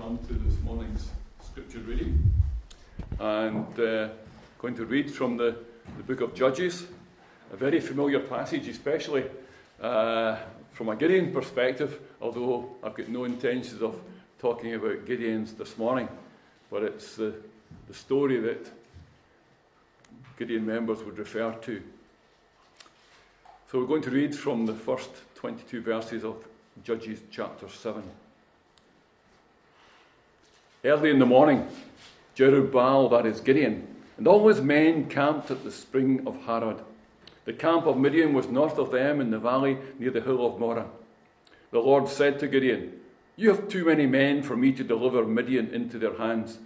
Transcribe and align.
come 0.00 0.18
to 0.26 0.32
this 0.32 0.58
morning's 0.62 1.10
scripture 1.44 1.80
reading. 1.80 2.32
And 3.18 3.78
uh, 3.78 4.08
going 4.58 4.74
to 4.76 4.86
read 4.86 5.12
from 5.12 5.36
the, 5.36 5.56
the 5.98 6.02
book 6.02 6.22
of 6.22 6.34
Judges, 6.34 6.86
a 7.52 7.56
very 7.56 7.80
familiar 7.80 8.20
passage, 8.20 8.66
especially 8.68 9.24
uh, 9.78 10.36
from 10.72 10.88
a 10.88 10.96
Gideon 10.96 11.32
perspective, 11.32 12.00
although 12.22 12.76
I've 12.82 12.94
got 12.94 13.08
no 13.08 13.24
intentions 13.24 13.82
of 13.82 14.00
talking 14.38 14.72
about 14.74 15.04
Gideons 15.04 15.54
this 15.58 15.76
morning. 15.76 16.08
But 16.70 16.82
it's 16.84 17.16
the, 17.16 17.34
the 17.86 17.94
story 17.94 18.40
that 18.40 18.70
Gideon 20.38 20.64
members 20.64 21.02
would 21.02 21.18
refer 21.18 21.52
to. 21.52 21.82
So 23.70 23.78
we're 23.78 23.86
going 23.86 24.02
to 24.02 24.10
read 24.10 24.34
from 24.34 24.64
the 24.64 24.74
first 24.74 25.10
22 25.34 25.82
verses 25.82 26.24
of 26.24 26.42
Judges 26.84 27.20
chapter 27.30 27.68
7. 27.68 28.02
Early 30.82 31.10
in 31.10 31.18
the 31.18 31.26
morning, 31.26 31.68
Jerubbaal, 32.34 33.10
that 33.10 33.26
is 33.26 33.40
Gideon, 33.40 33.86
and 34.16 34.26
all 34.26 34.48
his 34.48 34.62
men 34.62 35.10
camped 35.10 35.50
at 35.50 35.62
the 35.62 35.70
spring 35.70 36.26
of 36.26 36.42
Harod. 36.44 36.80
The 37.44 37.52
camp 37.52 37.84
of 37.84 37.98
Midian 37.98 38.32
was 38.32 38.48
north 38.48 38.78
of 38.78 38.90
them 38.90 39.20
in 39.20 39.30
the 39.30 39.38
valley 39.38 39.76
near 39.98 40.10
the 40.10 40.22
hill 40.22 40.46
of 40.46 40.58
Moreh. 40.58 40.86
The 41.70 41.80
Lord 41.80 42.08
said 42.08 42.38
to 42.38 42.48
Gideon, 42.48 42.98
You 43.36 43.50
have 43.50 43.68
too 43.68 43.84
many 43.84 44.06
men 44.06 44.42
for 44.42 44.56
me 44.56 44.72
to 44.72 44.82
deliver 44.82 45.26
Midian 45.26 45.68
into 45.68 45.98
their 45.98 46.16
hands, 46.16 46.58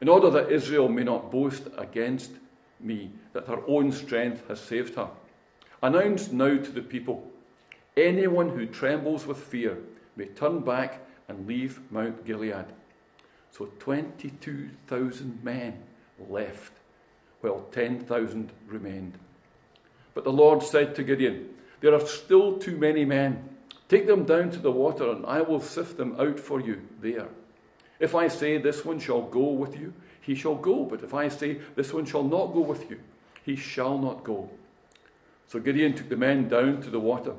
in 0.00 0.08
order 0.08 0.30
that 0.30 0.50
Israel 0.50 0.88
may 0.88 1.04
not 1.04 1.30
boast 1.30 1.68
against 1.76 2.30
me 2.80 3.10
that 3.34 3.48
her 3.48 3.60
own 3.66 3.92
strength 3.92 4.48
has 4.48 4.60
saved 4.60 4.94
her. 4.94 5.10
Announce 5.82 6.32
now 6.32 6.56
to 6.56 6.70
the 6.70 6.80
people 6.80 7.30
anyone 7.98 8.48
who 8.48 8.64
trembles 8.64 9.26
with 9.26 9.36
fear 9.36 9.76
may 10.16 10.24
turn 10.26 10.60
back 10.60 11.00
and 11.28 11.46
leave 11.46 11.80
Mount 11.90 12.24
Gilead. 12.24 12.64
So 13.58 13.68
22,000 13.80 15.42
men 15.42 15.82
left, 16.28 16.72
while 17.40 17.66
10,000 17.72 18.52
remained. 18.68 19.18
But 20.14 20.22
the 20.22 20.32
Lord 20.32 20.62
said 20.62 20.94
to 20.94 21.02
Gideon, 21.02 21.48
There 21.80 21.92
are 21.92 22.06
still 22.06 22.56
too 22.56 22.76
many 22.76 23.04
men. 23.04 23.48
Take 23.88 24.06
them 24.06 24.24
down 24.24 24.50
to 24.50 24.60
the 24.60 24.70
water, 24.70 25.10
and 25.10 25.26
I 25.26 25.40
will 25.40 25.60
sift 25.60 25.96
them 25.96 26.14
out 26.20 26.38
for 26.38 26.60
you 26.60 26.82
there. 27.02 27.26
If 27.98 28.14
I 28.14 28.28
say, 28.28 28.58
This 28.58 28.84
one 28.84 29.00
shall 29.00 29.22
go 29.22 29.50
with 29.50 29.76
you, 29.76 29.92
he 30.20 30.36
shall 30.36 30.54
go. 30.54 30.84
But 30.84 31.02
if 31.02 31.12
I 31.12 31.26
say, 31.26 31.58
This 31.74 31.92
one 31.92 32.04
shall 32.04 32.22
not 32.22 32.54
go 32.54 32.60
with 32.60 32.88
you, 32.88 33.00
he 33.44 33.56
shall 33.56 33.98
not 33.98 34.22
go. 34.22 34.48
So 35.48 35.58
Gideon 35.58 35.94
took 35.94 36.08
the 36.08 36.16
men 36.16 36.48
down 36.48 36.80
to 36.82 36.90
the 36.90 37.00
water. 37.00 37.34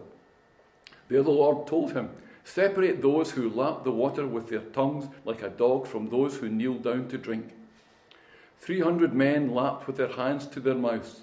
There 1.08 1.24
the 1.24 1.32
Lord 1.32 1.66
told 1.66 1.94
him, 1.94 2.10
Separate 2.50 3.00
those 3.04 3.30
who 3.30 3.48
lap 3.48 3.84
the 3.84 3.92
water 3.92 4.26
with 4.26 4.50
their 4.50 4.62
tongues 4.62 5.08
like 5.24 5.44
a 5.44 5.50
dog 5.50 5.86
from 5.86 6.10
those 6.10 6.38
who 6.38 6.50
kneel 6.50 6.74
down 6.74 7.08
to 7.10 7.18
drink. 7.18 7.54
Three 8.58 8.80
hundred 8.80 9.14
men 9.14 9.54
lapped 9.54 9.86
with 9.86 9.98
their 9.98 10.14
hands 10.14 10.48
to 10.48 10.60
their 10.60 10.74
mouths. 10.74 11.22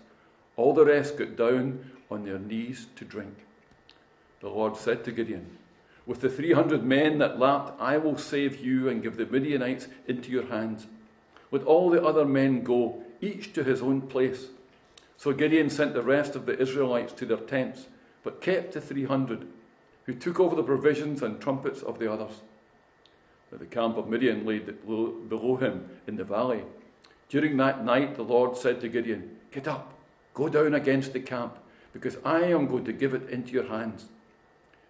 All 0.55 0.73
the 0.73 0.85
rest 0.85 1.19
got 1.19 1.35
down 1.35 1.91
on 2.13 2.25
their 2.25 2.39
knees 2.39 2.87
to 2.95 3.05
drink. 3.05 3.35
The 4.39 4.49
Lord 4.49 4.77
said 4.77 5.03
to 5.05 5.11
Gideon, 5.11 5.59
With 6.07 6.21
the 6.21 6.29
three 6.29 6.53
hundred 6.53 6.85
men 6.85 7.19
that 7.19 7.41
lapped, 7.41 7.81
I 7.81 7.99
will 7.99 8.17
save 8.17 8.65
you 8.65 8.89
and 8.89 9.03
give 9.03 9.17
the 9.17 9.27
Midianites 9.27 9.89
into 10.07 10.31
your 10.31 10.47
hands. 10.47 10.87
Let 11.51 11.65
all 11.65 11.91
the 11.91 12.05
other 12.05 12.25
men 12.25 12.63
go, 12.63 13.03
each 13.21 13.53
to 13.55 13.65
his 13.65 13.83
own 13.83 14.03
place. 14.03 14.47
So 15.17 15.33
Gideon 15.33 15.71
sent 15.71 15.93
the 15.93 16.05
rest 16.05 16.37
of 16.37 16.47
the 16.47 16.57
Israelites 16.57 17.13
to 17.15 17.27
their 17.27 17.37
tents, 17.37 17.89
but 18.23 18.41
kept 18.41 18.75
the 18.75 18.81
three 18.81 19.07
hundred 19.07 19.49
who 20.07 20.15
took 20.15 20.41
over 20.41 20.57
the 20.57 20.63
provisions 20.63 21.23
and 21.23 21.41
trumpets 21.41 21.83
of 21.83 21.99
the 21.99 22.11
others. 22.11 22.41
But 23.51 23.59
the 23.59 23.67
camp 23.67 23.97
of 23.97 24.09
Midian 24.09 24.47
lay 24.47 24.61
below 24.61 25.57
him 25.57 25.89
in 26.07 26.17
the 26.17 26.25
valley. 26.25 26.63
During 27.29 27.57
that 27.57 27.85
night, 27.85 28.17
the 28.17 28.23
Lord 28.23 28.57
said 28.57 28.81
to 28.81 28.89
Gideon, 28.89 29.37
Get 29.51 29.69
up, 29.69 29.95
go 30.35 30.49
down 30.49 30.75
against 30.75 31.13
the 31.13 31.21
camp, 31.21 31.59
because 31.93 32.17
I 32.25 32.43
am 32.43 32.67
going 32.67 32.85
to 32.85 32.93
give 32.93 33.15
it 33.15 33.29
into 33.31 33.53
your 33.53 33.67
hands. 33.69 34.07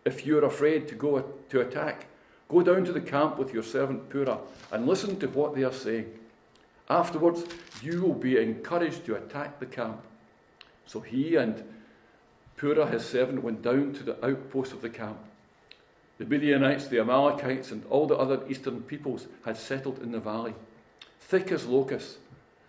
If 0.04 0.26
you 0.26 0.38
are 0.38 0.44
afraid 0.44 0.86
to 0.88 0.94
go 0.94 1.24
to 1.48 1.60
attack, 1.60 2.06
go 2.48 2.62
down 2.62 2.84
to 2.84 2.92
the 2.92 3.00
camp 3.00 3.38
with 3.38 3.52
your 3.52 3.62
servant 3.62 4.08
Purah 4.08 4.40
and 4.70 4.86
listen 4.86 5.18
to 5.20 5.28
what 5.28 5.54
they 5.54 5.64
are 5.64 5.72
saying. 5.72 6.12
Afterwards, 6.88 7.44
you 7.82 8.02
will 8.02 8.14
be 8.14 8.38
encouraged 8.38 9.04
to 9.06 9.16
attack 9.16 9.58
the 9.58 9.66
camp. 9.66 10.00
So 10.86 11.00
he 11.00 11.36
and 11.36 11.64
Purah, 12.56 12.90
his 12.90 13.04
servant, 13.04 13.42
went 13.42 13.62
down 13.62 13.92
to 13.94 14.02
the 14.02 14.24
outpost 14.24 14.72
of 14.72 14.80
the 14.80 14.88
camp. 14.88 15.18
The 16.18 16.24
Midianites, 16.24 16.88
the 16.88 17.00
Amalekites, 17.00 17.70
and 17.70 17.84
all 17.90 18.06
the 18.06 18.16
other 18.16 18.40
eastern 18.48 18.80
peoples 18.82 19.26
had 19.44 19.56
settled 19.56 20.00
in 20.02 20.12
the 20.12 20.20
valley, 20.20 20.54
thick 21.20 21.52
as 21.52 21.66
locusts. 21.66 22.18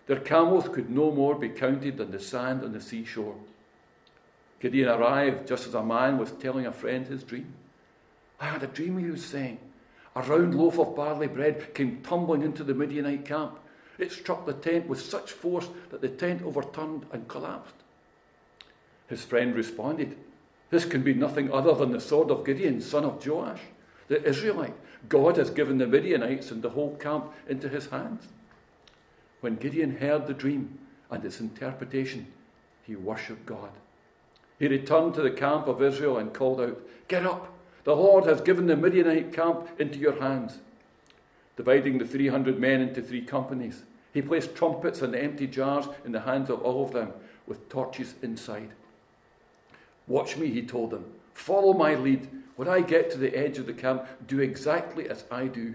Their 0.06 0.20
camels 0.20 0.68
could 0.68 0.90
no 0.90 1.10
more 1.10 1.34
be 1.34 1.48
counted 1.48 1.96
than 1.96 2.10
the 2.10 2.20
sand 2.20 2.62
on 2.62 2.72
the 2.72 2.80
seashore. 2.80 3.36
Gideon 4.60 4.88
arrived 4.88 5.46
just 5.46 5.66
as 5.66 5.74
a 5.74 5.82
man 5.82 6.18
was 6.18 6.32
telling 6.32 6.66
a 6.66 6.72
friend 6.72 7.06
his 7.06 7.22
dream. 7.22 7.54
I 8.40 8.46
had 8.46 8.62
a 8.62 8.66
dream, 8.66 8.98
he 8.98 9.10
was 9.10 9.24
saying. 9.24 9.58
A 10.16 10.22
round 10.22 10.54
loaf 10.54 10.78
of 10.78 10.96
barley 10.96 11.28
bread 11.28 11.74
came 11.74 12.02
tumbling 12.02 12.42
into 12.42 12.64
the 12.64 12.74
Midianite 12.74 13.24
camp. 13.24 13.58
It 13.98 14.12
struck 14.12 14.46
the 14.46 14.52
tent 14.52 14.88
with 14.88 15.00
such 15.00 15.32
force 15.32 15.68
that 15.90 16.00
the 16.00 16.08
tent 16.08 16.42
overturned 16.42 17.06
and 17.12 17.28
collapsed. 17.28 17.74
His 19.08 19.24
friend 19.24 19.54
responded, 19.54 20.16
This 20.70 20.84
can 20.84 21.02
be 21.02 21.14
nothing 21.14 21.52
other 21.52 21.74
than 21.74 21.92
the 21.92 22.00
sword 22.00 22.30
of 22.30 22.44
Gideon, 22.44 22.80
son 22.80 23.04
of 23.04 23.26
Joash, 23.26 23.60
the 24.08 24.22
Israelite. 24.22 24.74
God 25.08 25.36
has 25.36 25.50
given 25.50 25.78
the 25.78 25.86
Midianites 25.86 26.50
and 26.50 26.62
the 26.62 26.70
whole 26.70 26.96
camp 26.96 27.32
into 27.48 27.68
his 27.68 27.86
hands. 27.86 28.28
When 29.40 29.56
Gideon 29.56 29.98
heard 29.98 30.26
the 30.26 30.34
dream 30.34 30.78
and 31.10 31.24
its 31.24 31.40
interpretation, 31.40 32.26
he 32.82 32.96
worshipped 32.96 33.46
God. 33.46 33.70
He 34.58 34.66
returned 34.66 35.14
to 35.14 35.22
the 35.22 35.30
camp 35.30 35.68
of 35.68 35.82
Israel 35.82 36.18
and 36.18 36.34
called 36.34 36.60
out, 36.60 36.80
Get 37.06 37.24
up! 37.24 37.52
The 37.84 37.94
Lord 37.94 38.26
has 38.26 38.40
given 38.40 38.66
the 38.66 38.76
Midianite 38.76 39.32
camp 39.32 39.68
into 39.78 39.98
your 39.98 40.20
hands. 40.20 40.58
Dividing 41.56 41.98
the 41.98 42.06
300 42.06 42.58
men 42.58 42.80
into 42.80 43.00
three 43.00 43.22
companies, 43.22 43.84
he 44.12 44.20
placed 44.20 44.54
trumpets 44.54 45.00
and 45.00 45.14
empty 45.14 45.46
jars 45.46 45.86
in 46.04 46.12
the 46.12 46.20
hands 46.20 46.50
of 46.50 46.60
all 46.62 46.84
of 46.84 46.92
them 46.92 47.12
with 47.46 47.68
torches 47.68 48.14
inside. 48.20 48.70
Watch 50.08 50.36
me, 50.36 50.48
he 50.48 50.62
told 50.62 50.90
them. 50.90 51.04
Follow 51.34 51.74
my 51.74 51.94
lead. 51.94 52.26
When 52.56 52.66
I 52.66 52.80
get 52.80 53.10
to 53.12 53.18
the 53.18 53.36
edge 53.36 53.58
of 53.58 53.66
the 53.66 53.72
camp, 53.72 54.06
do 54.26 54.40
exactly 54.40 55.08
as 55.08 55.24
I 55.30 55.46
do. 55.46 55.74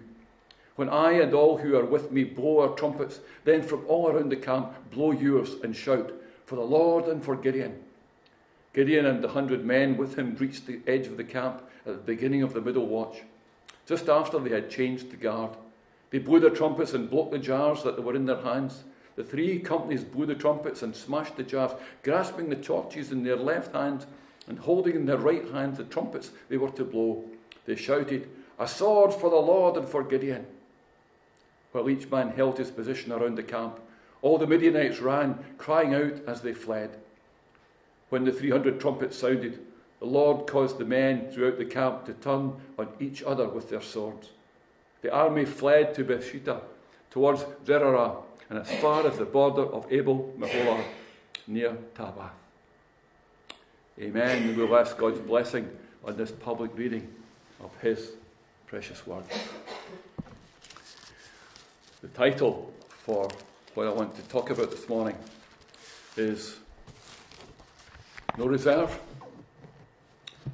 When 0.75 0.89
I 0.89 1.13
and 1.13 1.33
all 1.33 1.57
who 1.57 1.77
are 1.77 1.85
with 1.85 2.11
me 2.11 2.23
blow 2.23 2.61
our 2.61 2.75
trumpets, 2.75 3.19
then 3.45 3.61
from 3.61 3.85
all 3.87 4.09
around 4.09 4.29
the 4.29 4.35
camp 4.35 4.73
blow 4.91 5.11
yours 5.11 5.55
and 5.63 5.75
shout, 5.75 6.11
For 6.45 6.55
the 6.55 6.61
Lord 6.61 7.05
and 7.05 7.23
for 7.23 7.35
Gideon. 7.35 7.79
Gideon 8.73 9.05
and 9.05 9.23
the 9.23 9.29
hundred 9.29 9.63
men 9.63 9.97
with 9.97 10.15
him 10.15 10.35
reached 10.39 10.65
the 10.65 10.81
edge 10.87 11.05
of 11.05 11.15
the 11.15 11.23
camp 11.23 11.61
at 11.85 11.93
the 11.93 12.01
beginning 12.01 12.41
of 12.41 12.53
the 12.53 12.61
middle 12.61 12.87
watch, 12.87 13.21
just 13.85 14.09
after 14.09 14.39
they 14.39 14.49
had 14.49 14.69
changed 14.69 15.11
the 15.11 15.15
guard. 15.15 15.51
They 16.09 16.17
blew 16.17 16.39
their 16.39 16.49
trumpets 16.49 16.93
and 16.93 17.09
broke 17.09 17.31
the 17.31 17.37
jars 17.37 17.83
that 17.83 18.03
were 18.03 18.15
in 18.15 18.25
their 18.25 18.41
hands. 18.41 18.83
The 19.15 19.23
three 19.23 19.59
companies 19.59 20.03
blew 20.03 20.25
the 20.25 20.33
trumpets 20.33 20.81
and 20.81 20.95
smashed 20.95 21.37
the 21.37 21.43
jars, 21.43 21.71
grasping 22.01 22.49
the 22.49 22.55
torches 22.55 23.11
in 23.11 23.23
their 23.23 23.35
left 23.35 23.75
hands 23.75 24.07
and 24.47 24.59
holding 24.59 24.95
in 24.95 25.05
their 25.05 25.17
right 25.17 25.49
hand 25.51 25.77
the 25.77 25.83
trumpets 25.83 26.31
they 26.49 26.57
were 26.57 26.71
to 26.71 26.83
blow, 26.83 27.23
they 27.65 27.75
shouted, 27.75 28.29
A 28.59 28.67
sword 28.67 29.13
for 29.13 29.29
the 29.29 29.35
Lord 29.35 29.77
and 29.77 29.87
for 29.87 30.03
Gideon. 30.03 30.45
While 31.71 31.89
each 31.89 32.09
man 32.09 32.29
held 32.29 32.57
his 32.57 32.71
position 32.71 33.11
around 33.11 33.35
the 33.35 33.43
camp, 33.43 33.79
all 34.21 34.37
the 34.37 34.47
Midianites 34.47 34.99
ran, 34.99 35.39
crying 35.57 35.93
out 35.93 36.21
as 36.27 36.41
they 36.41 36.53
fled. 36.53 36.97
When 38.09 38.25
the 38.25 38.31
300 38.31 38.79
trumpets 38.79 39.17
sounded, 39.17 39.59
the 39.99 40.05
Lord 40.05 40.47
caused 40.47 40.77
the 40.77 40.85
men 40.85 41.31
throughout 41.31 41.57
the 41.57 41.65
camp 41.65 42.05
to 42.05 42.13
turn 42.13 42.53
on 42.77 42.89
each 42.99 43.23
other 43.23 43.47
with 43.47 43.69
their 43.69 43.81
swords. 43.81 44.29
The 45.01 45.11
army 45.11 45.45
fled 45.45 45.93
to 45.95 46.03
Beersheba, 46.03 46.61
towards 47.09 47.43
Zererah, 47.65 48.17
and 48.49 48.59
as 48.59 48.71
far 48.79 49.05
as 49.07 49.17
the 49.17 49.25
border 49.25 49.63
of 49.63 49.91
Abel 49.91 50.33
Meholah, 50.37 50.83
near 51.47 51.75
Tabbath. 51.95 52.42
Amen. 54.01 54.49
And 54.49 54.57
we'll 54.57 54.75
ask 54.75 54.97
God's 54.97 55.19
blessing 55.19 55.69
on 56.03 56.17
this 56.17 56.31
public 56.31 56.75
reading 56.75 57.07
of 57.61 57.69
His 57.79 58.13
precious 58.65 59.05
word. 59.05 59.23
The 62.01 62.07
title 62.07 62.73
for 62.87 63.29
what 63.75 63.85
I 63.85 63.91
want 63.91 64.15
to 64.15 64.23
talk 64.23 64.49
about 64.49 64.71
this 64.71 64.89
morning 64.89 65.15
is 66.17 66.55
No 68.35 68.47
Reserve, 68.47 68.99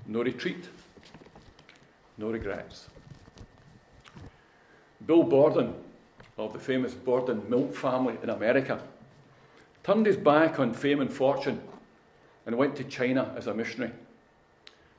No 0.06 0.22
Retreat, 0.22 0.68
No 2.18 2.32
Regrets. 2.32 2.88
Bill 5.06 5.24
Borden, 5.24 5.74
of 6.38 6.52
the 6.52 6.60
famous 6.60 6.94
Borden 6.94 7.50
milk 7.50 7.74
family 7.74 8.18
in 8.22 8.32
America, 8.32 8.82
turned 9.82 10.08
his 10.08 10.18
back 10.18 10.60
on 10.60 10.74
fame 10.74 11.00
and 11.00 11.12
fortune 11.12 11.62
and 12.50 12.58
went 12.58 12.76
to 12.76 12.84
China 12.84 13.32
as 13.38 13.46
a 13.46 13.54
missionary. 13.54 13.92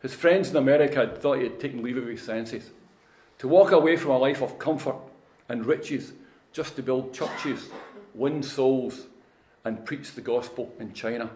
His 0.02 0.14
friends 0.14 0.50
in 0.50 0.56
America 0.56 1.00
had 1.00 1.20
thought 1.20 1.38
he 1.38 1.42
had 1.42 1.58
taken 1.58 1.82
leave 1.82 1.96
of 1.96 2.06
his 2.06 2.22
senses. 2.22 2.70
To 3.38 3.48
walk 3.48 3.72
away 3.72 3.96
from 3.96 4.12
a 4.12 4.18
life 4.18 4.40
of 4.40 4.56
comfort 4.56 4.94
and 5.48 5.66
riches 5.66 6.12
just 6.52 6.76
to 6.76 6.82
build 6.84 7.12
churches, 7.12 7.68
win 8.14 8.44
souls, 8.44 9.08
and 9.64 9.84
preach 9.84 10.12
the 10.12 10.20
gospel 10.20 10.72
in 10.78 10.92
China. 10.92 11.28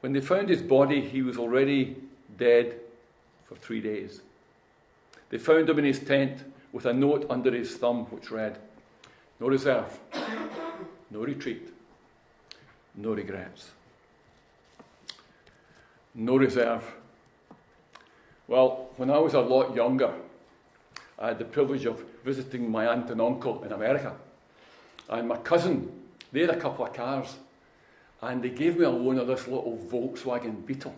When 0.00 0.12
they 0.12 0.20
found 0.20 0.48
his 0.48 0.62
body, 0.62 1.02
he 1.02 1.22
was 1.22 1.38
already 1.38 1.96
dead 2.36 2.80
for 3.46 3.54
three 3.54 3.80
days. 3.80 4.22
They 5.30 5.38
found 5.38 5.70
him 5.70 5.78
in 5.78 5.84
his 5.84 6.00
tent 6.00 6.42
with 6.72 6.84
a 6.84 6.92
note 6.92 7.26
under 7.30 7.52
his 7.52 7.76
thumb 7.76 8.06
which 8.06 8.32
read, 8.32 8.58
No 9.38 9.46
reserve, 9.46 10.00
no 11.12 11.20
retreat, 11.20 11.72
no 12.96 13.12
regrets. 13.12 13.70
No 16.18 16.36
reserve. 16.36 16.82
Well, 18.48 18.90
when 18.96 19.08
I 19.08 19.18
was 19.18 19.34
a 19.34 19.40
lot 19.40 19.76
younger, 19.76 20.12
I 21.16 21.28
had 21.28 21.38
the 21.38 21.44
privilege 21.44 21.86
of 21.86 22.02
visiting 22.24 22.68
my 22.68 22.88
aunt 22.88 23.08
and 23.10 23.20
uncle 23.20 23.62
in 23.62 23.70
America. 23.70 24.16
And 25.08 25.28
my 25.28 25.36
cousin, 25.36 25.92
they 26.32 26.40
had 26.40 26.50
a 26.50 26.58
couple 26.58 26.84
of 26.84 26.92
cars, 26.92 27.36
and 28.20 28.42
they 28.42 28.50
gave 28.50 28.78
me 28.78 28.84
a 28.84 28.90
loan 28.90 29.18
of 29.18 29.28
this 29.28 29.46
little 29.46 29.78
Volkswagen 29.88 30.66
Beetle 30.66 30.94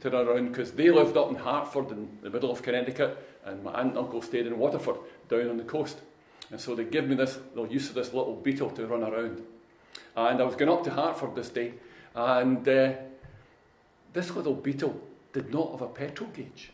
to 0.00 0.10
run 0.10 0.28
around 0.28 0.48
because 0.48 0.70
they 0.70 0.90
lived 0.90 1.16
up 1.16 1.30
in 1.30 1.34
Hartford 1.34 1.90
in 1.90 2.08
the 2.22 2.30
middle 2.30 2.52
of 2.52 2.62
Connecticut, 2.62 3.18
and 3.44 3.64
my 3.64 3.72
aunt 3.72 3.90
and 3.90 3.98
uncle 3.98 4.22
stayed 4.22 4.46
in 4.46 4.56
Waterford 4.56 4.98
down 5.28 5.48
on 5.48 5.56
the 5.56 5.64
coast. 5.64 5.98
And 6.52 6.60
so 6.60 6.76
they 6.76 6.84
gave 6.84 7.08
me 7.08 7.16
this 7.16 7.36
the 7.56 7.64
use 7.64 7.88
of 7.88 7.96
this 7.96 8.14
little 8.14 8.36
Beetle 8.36 8.70
to 8.70 8.86
run 8.86 9.02
around. 9.02 9.42
And 10.14 10.40
I 10.40 10.44
was 10.44 10.54
going 10.54 10.70
up 10.70 10.84
to 10.84 10.90
Hartford 10.90 11.34
this 11.34 11.48
day, 11.48 11.74
and 12.14 12.68
uh, 12.68 12.92
this 14.12 14.30
little 14.34 14.54
Beetle 14.54 15.00
did 15.32 15.52
not 15.52 15.72
have 15.72 15.82
a 15.82 15.86
petrol 15.86 16.30
gauge, 16.30 16.70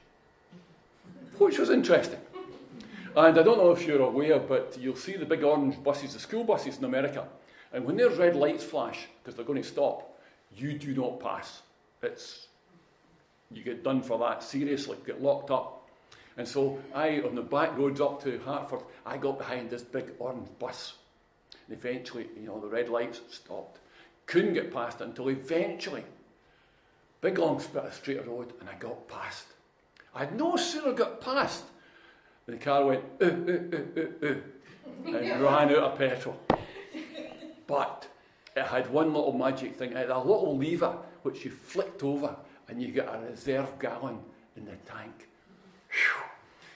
which 1.39 1.59
was 1.59 1.71
interesting. 1.71 2.21
And 3.17 3.39
I 3.39 3.43
don't 3.43 3.59
know 3.59 3.73
if 3.73 3.87
you're 3.87 4.03
aware, 4.03 4.39
but 4.39 4.77
you'll 4.79 4.97
see 4.97 5.17
the 5.17 5.25
big 5.25 5.43
orange 5.43 5.83
buses, 5.83 6.13
the 6.13 6.19
school 6.19 6.45
buses 6.45 6.79
in 6.79 6.85
America. 6.85 7.27
And 7.73 7.85
when 7.85 7.97
their 7.97 8.11
red 8.11 8.37
lights 8.37 8.63
flash, 8.63 9.07
because 9.23 9.37
they're 9.37 9.45
going 9.45 9.63
to 9.63 9.69
stop, 9.69 10.19
you 10.55 10.79
do 10.79 10.95
not 10.95 11.21
pass. 11.21 11.63
It's 12.03 12.49
you 13.51 13.63
get 13.63 13.85
done 13.85 14.03
for 14.03 14.19
that 14.19 14.43
seriously, 14.43 14.97
get 15.07 15.23
locked 15.23 15.51
up. 15.51 15.89
And 16.37 16.47
so 16.47 16.79
I, 16.95 17.21
on 17.21 17.35
the 17.35 17.43
back 17.43 17.77
roads 17.79 18.01
up 18.01 18.23
to 18.25 18.39
Hartford, 18.41 18.81
I 19.05 19.17
got 19.17 19.39
behind 19.39 19.71
this 19.71 19.83
big 19.83 20.13
orange 20.19 20.49
bus. 20.59 20.95
And 21.67 21.77
eventually, 21.77 22.29
you 22.39 22.47
know, 22.47 22.61
the 22.61 22.69
red 22.69 22.89
lights 22.89 23.21
stopped. 23.31 23.79
Couldn't 24.27 24.55
get 24.55 24.73
past 24.73 25.01
it 25.01 25.05
until 25.05 25.29
eventually, 25.31 26.05
big 27.21 27.39
long 27.39 27.61
spit 27.61 27.85
of 27.85 27.95
straight 27.95 28.27
road, 28.27 28.53
and 28.61 28.69
I 28.69 28.75
got 28.75 29.09
past. 29.09 29.47
I 30.15 30.21
had 30.21 30.37
no 30.37 30.57
sooner 30.57 30.93
got 30.93 31.21
past 31.21 31.65
than 32.47 32.59
the 32.59 32.65
car 32.65 32.87
went, 32.87 33.05
uh, 33.21 33.25
uh, 33.25 33.29
uh, 33.29 34.01
uh, 34.01 34.33
uh, 35.13 35.19
and 35.19 35.43
ran 35.43 35.71
out 35.71 35.93
of 35.93 35.99
petrol. 35.99 36.41
But 37.67 38.09
it 38.55 38.65
had 38.65 38.91
one 38.91 39.13
little 39.13 39.33
magic 39.33 39.77
thing. 39.77 39.91
It 39.91 39.97
had 39.97 40.11
a 40.11 40.19
little 40.19 40.57
lever 40.57 40.97
which 41.23 41.45
you 41.45 41.51
flicked 41.51 42.03
over 42.03 42.35
and 42.69 42.81
you 42.81 42.93
get 42.93 43.09
a 43.09 43.19
reserve 43.31 43.79
gallon 43.79 44.19
in 44.57 44.65
the 44.65 44.77
tank. 44.91 45.29
Whew. 45.91 46.23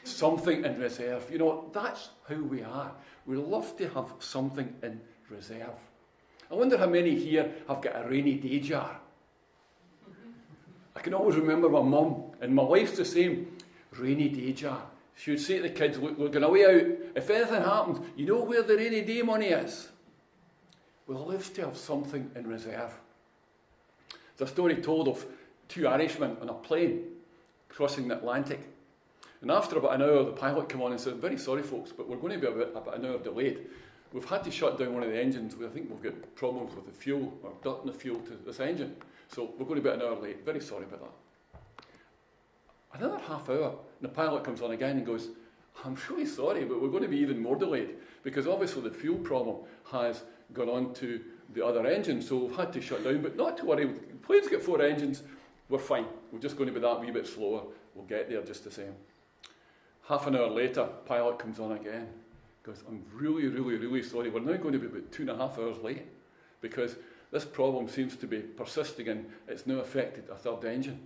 Something 0.04 0.64
in 0.64 0.78
reserve. 0.78 1.26
You 1.30 1.38
know, 1.38 1.70
that's 1.72 2.10
how 2.28 2.36
we 2.36 2.62
are. 2.62 2.92
We 3.26 3.36
love 3.36 3.76
to 3.78 3.88
have 3.90 4.12
something 4.18 4.74
in 4.82 5.00
reserve. 5.28 5.78
I 6.50 6.54
wonder 6.54 6.76
how 6.76 6.86
many 6.86 7.14
here 7.14 7.52
have 7.68 7.80
got 7.80 8.04
a 8.04 8.08
rainy 8.08 8.34
day 8.34 8.58
jar. 8.58 9.00
I 11.00 11.02
can 11.02 11.14
always 11.14 11.36
remember 11.36 11.70
my 11.70 11.80
mum, 11.80 12.24
and 12.42 12.54
my 12.54 12.62
wife's 12.62 12.98
the 12.98 13.06
same 13.06 13.56
rainy 13.96 14.28
day 14.28 14.52
jar. 14.52 14.82
She 15.16 15.30
would 15.30 15.40
say 15.40 15.56
to 15.56 15.62
the 15.62 15.70
kids, 15.70 15.96
look, 15.96 16.18
we're 16.18 16.28
going 16.28 16.44
away 16.44 16.66
out. 16.66 16.98
If 17.16 17.30
anything 17.30 17.62
happens, 17.62 18.00
you 18.16 18.26
know 18.26 18.42
where 18.42 18.62
the 18.62 18.76
rainy 18.76 19.00
day 19.00 19.22
money 19.22 19.46
is. 19.46 19.88
We 21.06 21.14
live 21.14 21.54
to 21.54 21.64
have 21.64 21.78
something 21.78 22.30
in 22.36 22.46
reserve. 22.46 22.92
There's 24.36 24.50
a 24.50 24.52
story 24.52 24.76
told 24.76 25.08
of 25.08 25.24
two 25.68 25.88
Irishmen 25.88 26.36
on 26.42 26.50
a 26.50 26.54
plane 26.54 27.04
crossing 27.70 28.08
the 28.08 28.18
Atlantic. 28.18 28.60
And 29.40 29.50
after 29.50 29.78
about 29.78 29.94
an 29.94 30.02
hour, 30.02 30.24
the 30.24 30.32
pilot 30.32 30.68
came 30.68 30.82
on 30.82 30.92
and 30.92 31.00
said, 31.00 31.14
Very 31.14 31.38
sorry, 31.38 31.62
folks, 31.62 31.92
but 31.96 32.10
we're 32.10 32.18
going 32.18 32.38
to 32.38 32.46
be 32.46 32.46
about, 32.46 32.76
about 32.76 32.98
an 32.98 33.06
hour 33.06 33.16
delayed. 33.16 33.60
We've 34.12 34.22
had 34.26 34.44
to 34.44 34.50
shut 34.50 34.78
down 34.78 34.92
one 34.92 35.02
of 35.02 35.08
the 35.08 35.18
engines. 35.18 35.54
I 35.54 35.68
think 35.68 35.88
we've 35.88 36.12
got 36.12 36.34
problems 36.34 36.74
with 36.74 36.84
the 36.84 36.92
fuel 36.92 37.32
or 37.42 37.52
dirt 37.64 37.80
in 37.80 37.86
the 37.86 37.98
fuel 37.98 38.20
to 38.20 38.38
this 38.44 38.60
engine. 38.60 38.96
So 39.32 39.54
we're 39.58 39.66
going 39.66 39.82
to 39.82 39.88
be 39.88 39.94
an 39.94 40.02
hour 40.02 40.16
late. 40.16 40.44
Very 40.44 40.60
sorry 40.60 40.84
about 40.84 41.00
that. 41.00 42.98
Another 42.98 43.18
half 43.18 43.48
hour, 43.48 43.68
and 43.68 44.02
the 44.02 44.08
pilot 44.08 44.42
comes 44.42 44.60
on 44.60 44.72
again 44.72 44.96
and 44.96 45.06
goes, 45.06 45.28
I'm 45.84 45.96
really 46.10 46.26
sorry, 46.26 46.64
but 46.64 46.82
we're 46.82 46.88
going 46.88 47.04
to 47.04 47.08
be 47.08 47.18
even 47.18 47.40
more 47.40 47.56
delayed 47.56 47.94
because 48.24 48.46
obviously 48.46 48.82
the 48.82 48.90
fuel 48.90 49.18
problem 49.18 49.58
has 49.92 50.22
gone 50.52 50.68
on 50.68 50.92
to 50.94 51.20
the 51.54 51.64
other 51.64 51.86
engine, 51.86 52.20
so 52.20 52.36
we've 52.36 52.56
had 52.56 52.72
to 52.72 52.80
shut 52.80 53.04
down. 53.04 53.22
But 53.22 53.36
not 53.36 53.56
to 53.58 53.64
worry, 53.64 53.86
the 53.86 54.16
planes 54.22 54.48
get 54.48 54.62
four 54.62 54.82
engines, 54.82 55.22
we're 55.68 55.78
fine. 55.78 56.06
We're 56.32 56.40
just 56.40 56.56
going 56.56 56.66
to 56.66 56.74
be 56.74 56.80
that 56.80 57.00
wee 57.00 57.10
bit 57.12 57.26
slower. 57.26 57.62
We'll 57.94 58.06
get 58.06 58.28
there 58.28 58.42
just 58.42 58.64
the 58.64 58.70
same. 58.70 58.94
Half 60.08 60.26
an 60.26 60.36
hour 60.36 60.48
later, 60.48 60.88
pilot 61.06 61.38
comes 61.38 61.60
on 61.60 61.72
again. 61.72 62.08
Goes, 62.64 62.82
I'm 62.88 63.04
really, 63.14 63.46
really, 63.46 63.76
really 63.76 64.02
sorry. 64.02 64.28
We're 64.28 64.40
now 64.40 64.56
going 64.56 64.72
to 64.72 64.78
be 64.78 64.86
about 64.86 65.12
two 65.12 65.22
and 65.22 65.30
a 65.30 65.36
half 65.36 65.58
hours 65.58 65.78
late 65.82 66.06
because 66.60 66.96
this 67.30 67.44
problem 67.44 67.88
seems 67.88 68.16
to 68.16 68.26
be 68.26 68.38
persisting 68.38 69.08
and 69.08 69.30
it's 69.46 69.66
now 69.66 69.76
affected 69.76 70.24
a 70.30 70.34
third 70.34 70.64
engine. 70.64 70.98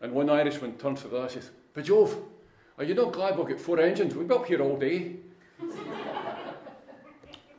And 0.00 0.12
one 0.12 0.30
Irishman 0.30 0.78
turns 0.78 1.02
to 1.02 1.08
the 1.08 1.16
other 1.16 1.24
and 1.26 1.32
says, 1.32 1.50
But 1.74 1.84
Jove, 1.84 2.16
are 2.78 2.84
you 2.84 2.94
not 2.94 3.12
glad 3.12 3.36
we've 3.36 3.48
got 3.48 3.60
four 3.60 3.78
engines? 3.78 4.14
We'll 4.14 4.26
be 4.26 4.34
up 4.34 4.46
here 4.46 4.62
all 4.62 4.76
day. 4.78 5.16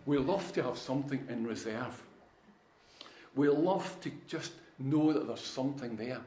we 0.05 0.17
love 0.17 0.51
to 0.53 0.63
have 0.63 0.77
something 0.77 1.25
in 1.29 1.45
reserve. 1.45 2.01
We 3.35 3.47
love 3.47 3.97
to 4.01 4.11
just 4.27 4.53
know 4.79 5.13
that 5.13 5.27
there's 5.27 5.41
something 5.41 5.95
there. 5.95 6.21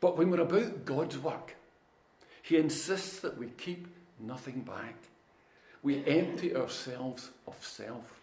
But 0.00 0.16
when 0.16 0.30
we're 0.30 0.40
about 0.40 0.84
God's 0.84 1.18
work, 1.18 1.56
He 2.42 2.56
insists 2.56 3.20
that 3.20 3.38
we 3.38 3.46
keep 3.48 3.86
nothing 4.20 4.60
back. 4.60 4.96
We 5.82 6.04
empty 6.06 6.54
ourselves 6.54 7.30
of 7.46 7.56
self. 7.64 8.21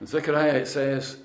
In 0.00 0.06
Zechariah 0.06 0.54
it 0.56 0.68
says, 0.68 1.16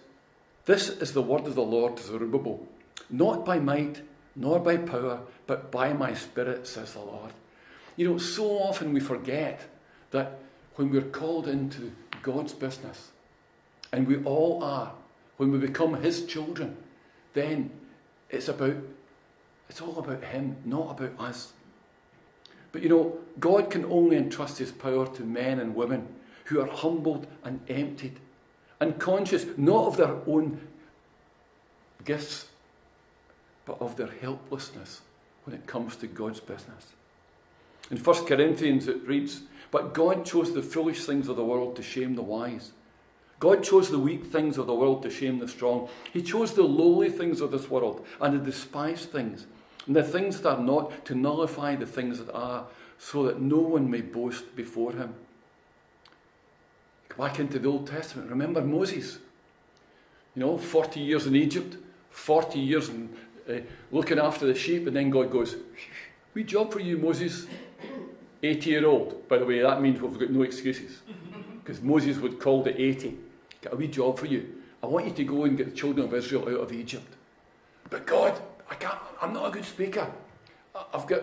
This 0.66 0.90
is 0.90 1.14
the 1.14 1.22
word 1.22 1.48
of 1.48 1.56
the 1.56 1.62
Lord 1.62 1.98
to 1.98 2.04
Zerubbabel 2.04 2.68
not 3.12 3.46
by 3.46 3.60
might, 3.60 4.02
nor 4.36 4.60
by 4.60 4.78
power, 4.78 5.20
but 5.46 5.72
by 5.72 5.94
my 5.94 6.14
Spirit, 6.14 6.66
says 6.66 6.94
the 6.94 7.00
Lord. 7.00 7.34
You 7.98 8.10
know, 8.10 8.18
so 8.18 8.46
often 8.60 8.94
we 8.94 9.02
forget 9.02 9.62
that 10.12 10.40
when 10.76 10.90
we're 10.90 11.02
called 11.02 11.48
into 11.48 11.92
God's 12.24 12.54
business, 12.54 13.12
and 13.92 14.08
we 14.08 14.24
all 14.24 14.64
are, 14.64 14.94
when 15.38 15.52
we 15.52 15.58
become 15.58 16.02
His 16.02 16.26
children, 16.26 16.78
then 17.34 17.70
it's 18.30 18.48
about, 18.48 18.78
it's 19.70 19.82
all 19.82 20.00
about 20.00 20.24
Him, 20.24 20.56
not 20.64 20.92
about 20.92 21.20
us. 21.20 21.52
But 22.72 22.82
you 22.82 22.90
know, 22.90 23.18
God 23.40 23.70
can 23.70 23.84
only 23.86 24.16
entrust 24.16 24.58
His 24.58 24.72
power 24.72 25.06
to 25.16 25.24
men 25.24 25.60
and 25.60 25.76
women 25.76 26.08
who 26.46 26.62
are 26.62 26.68
humbled 26.68 27.28
and 27.44 27.60
emptied 27.70 28.20
and 28.82 29.00
conscious 29.00 29.46
not 29.56 29.88
of 29.88 29.96
their 29.96 30.16
own 30.28 30.60
gifts 32.04 32.48
but 33.66 33.80
of 33.80 33.96
their 33.96 34.10
helplessness 34.22 35.02
when 35.46 35.56
it 35.56 35.68
comes 35.68 35.96
to 35.96 36.08
God's 36.08 36.40
business. 36.40 36.88
In 37.90 37.98
1 37.98 38.26
Corinthians 38.26 38.88
it 38.88 39.08
reads, 39.08 39.44
But 39.70 39.94
God 39.94 40.26
chose 40.26 40.54
the 40.54 40.64
foolish 40.64 41.06
things 41.06 41.28
of 41.28 41.36
the 41.36 41.46
world 41.46 41.76
to 41.76 41.84
shame 41.84 42.16
the 42.16 42.24
wise. 42.24 42.72
God 43.40 43.64
chose 43.64 43.90
the 43.90 44.00
weak 44.00 44.26
things 44.26 44.58
of 44.58 44.68
the 44.68 44.74
world 44.74 45.04
to 45.04 45.10
shame 45.10 45.40
the 45.40 45.48
strong. 45.48 45.90
He 46.12 46.22
chose 46.22 46.54
the 46.54 46.64
lowly 46.64 47.10
things 47.10 47.40
of 47.40 47.52
this 47.52 47.70
world 47.70 48.06
and 48.20 48.34
the 48.34 48.44
despised 48.44 49.12
things, 49.12 49.46
and 49.88 49.96
the 49.96 50.04
things 50.04 50.42
that 50.42 50.58
are 50.58 50.64
not, 50.64 51.06
to 51.06 51.16
nullify 51.16 51.76
the 51.76 51.88
things 51.88 52.20
that 52.20 52.32
are, 52.34 52.66
so 52.98 53.24
that 53.24 53.42
no 53.42 53.58
one 53.58 53.90
may 53.90 54.02
boast 54.02 54.56
before 54.56 54.94
him. 54.94 55.16
Go 57.12 57.24
back 57.24 57.40
into 57.40 57.60
the 57.60 57.68
Old 57.68 57.88
Testament. 57.88 58.30
Remember 58.30 58.62
Moses. 58.62 59.20
You 60.36 60.42
know, 60.42 60.58
40 60.58 61.00
years 61.00 61.28
in 61.28 61.36
Egypt, 61.36 61.76
40 62.12 62.60
years 62.60 62.88
in 62.90 63.10
uh, 63.50 63.54
looking 63.92 64.18
after 64.18 64.46
the 64.46 64.56
sheep, 64.56 64.88
and 64.88 64.96
then 64.96 65.10
God 65.10 65.30
goes, 65.30 65.56
"We 66.34 66.44
job 66.44 66.72
for 66.72 66.80
you, 66.80 66.98
Moses." 66.98 67.48
80 68.44 68.70
year 68.70 68.88
old, 68.88 69.28
by 69.28 69.38
the 69.38 69.46
way, 69.46 69.60
that 69.62 69.82
means 69.82 70.02
we've 70.02 70.18
got 70.18 70.32
no 70.32 70.42
excuses. 70.44 71.02
Because 71.64 71.80
Moses 71.84 72.18
would 72.18 72.40
call 72.40 72.64
the 72.64 72.82
80. 72.82 73.16
Got 73.62 73.74
a 73.74 73.76
wee 73.76 73.88
job 73.88 74.18
for 74.18 74.26
you. 74.26 74.64
I 74.82 74.88
want 74.88 75.06
you 75.06 75.14
to 75.14 75.24
go 75.24 75.44
and 75.44 75.56
get 75.56 75.70
the 75.70 75.76
children 75.76 76.08
of 76.08 76.14
Israel 76.16 76.50
out 76.50 76.62
of 76.62 76.74
Egypt. 76.74 77.06
But 77.92 78.08
God, 78.08 78.42
I 78.68 78.74
can't, 78.74 78.98
I'm 79.22 79.32
not 79.32 79.50
a 79.50 79.52
good 79.52 79.66
speaker. 79.66 80.12
I've 80.92 81.06
got 81.06 81.22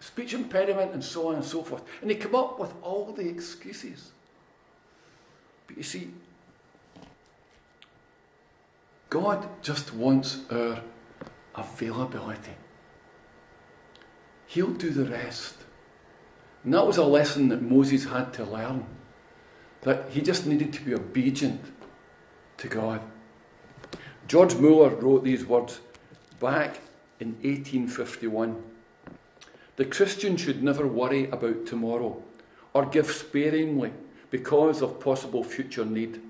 speech 0.00 0.34
impediment 0.34 0.94
and 0.94 1.04
so 1.04 1.28
on 1.28 1.36
and 1.36 1.44
so 1.44 1.62
forth. 1.62 1.84
And 2.00 2.10
they 2.10 2.16
come 2.16 2.34
up 2.34 2.58
with 2.58 2.74
all 2.82 3.12
the 3.12 3.28
excuses. 3.28 4.10
But 5.70 5.76
you 5.76 5.84
see, 5.84 6.10
God 9.08 9.48
just 9.62 9.94
wants 9.94 10.40
our 10.50 10.82
availability. 11.54 12.56
He'll 14.48 14.72
do 14.72 14.90
the 14.90 15.04
rest. 15.04 15.54
And 16.64 16.74
that 16.74 16.84
was 16.84 16.96
a 16.96 17.04
lesson 17.04 17.50
that 17.50 17.62
Moses 17.62 18.04
had 18.04 18.32
to 18.34 18.44
learn. 18.44 18.84
That 19.82 20.10
he 20.10 20.20
just 20.20 20.44
needed 20.44 20.72
to 20.72 20.82
be 20.82 20.92
obedient 20.92 21.60
to 22.56 22.66
God. 22.66 23.00
George 24.26 24.56
Muller 24.56 24.90
wrote 24.90 25.22
these 25.22 25.46
words 25.46 25.80
back 26.40 26.80
in 27.20 27.34
1851. 27.42 28.60
The 29.76 29.84
Christian 29.84 30.36
should 30.36 30.64
never 30.64 30.88
worry 30.88 31.30
about 31.30 31.64
tomorrow 31.64 32.20
or 32.72 32.86
give 32.86 33.08
sparingly 33.08 33.92
because 34.30 34.82
of 34.82 35.00
possible 35.00 35.44
future 35.44 35.84
need. 35.84 36.20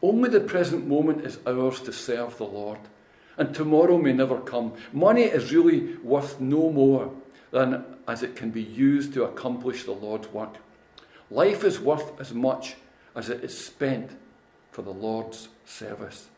Only 0.00 0.30
the 0.30 0.40
present 0.40 0.86
moment 0.86 1.24
is 1.24 1.38
ours 1.46 1.80
to 1.80 1.92
serve 1.92 2.38
the 2.38 2.44
Lord, 2.44 2.78
and 3.36 3.54
tomorrow 3.54 3.98
may 3.98 4.12
never 4.12 4.40
come. 4.40 4.74
Money 4.92 5.22
is 5.22 5.52
really 5.52 5.96
worth 5.96 6.40
no 6.40 6.70
more 6.70 7.12
than 7.50 7.84
as 8.06 8.22
it 8.22 8.36
can 8.36 8.50
be 8.50 8.62
used 8.62 9.12
to 9.14 9.24
accomplish 9.24 9.84
the 9.84 9.92
Lord's 9.92 10.28
work. 10.28 10.54
Life 11.30 11.64
is 11.64 11.80
worth 11.80 12.18
as 12.20 12.32
much 12.32 12.76
as 13.14 13.28
it 13.28 13.42
is 13.42 13.58
spent 13.58 14.12
for 14.70 14.82
the 14.82 14.92
Lord's 14.92 15.48
service. 15.66 16.28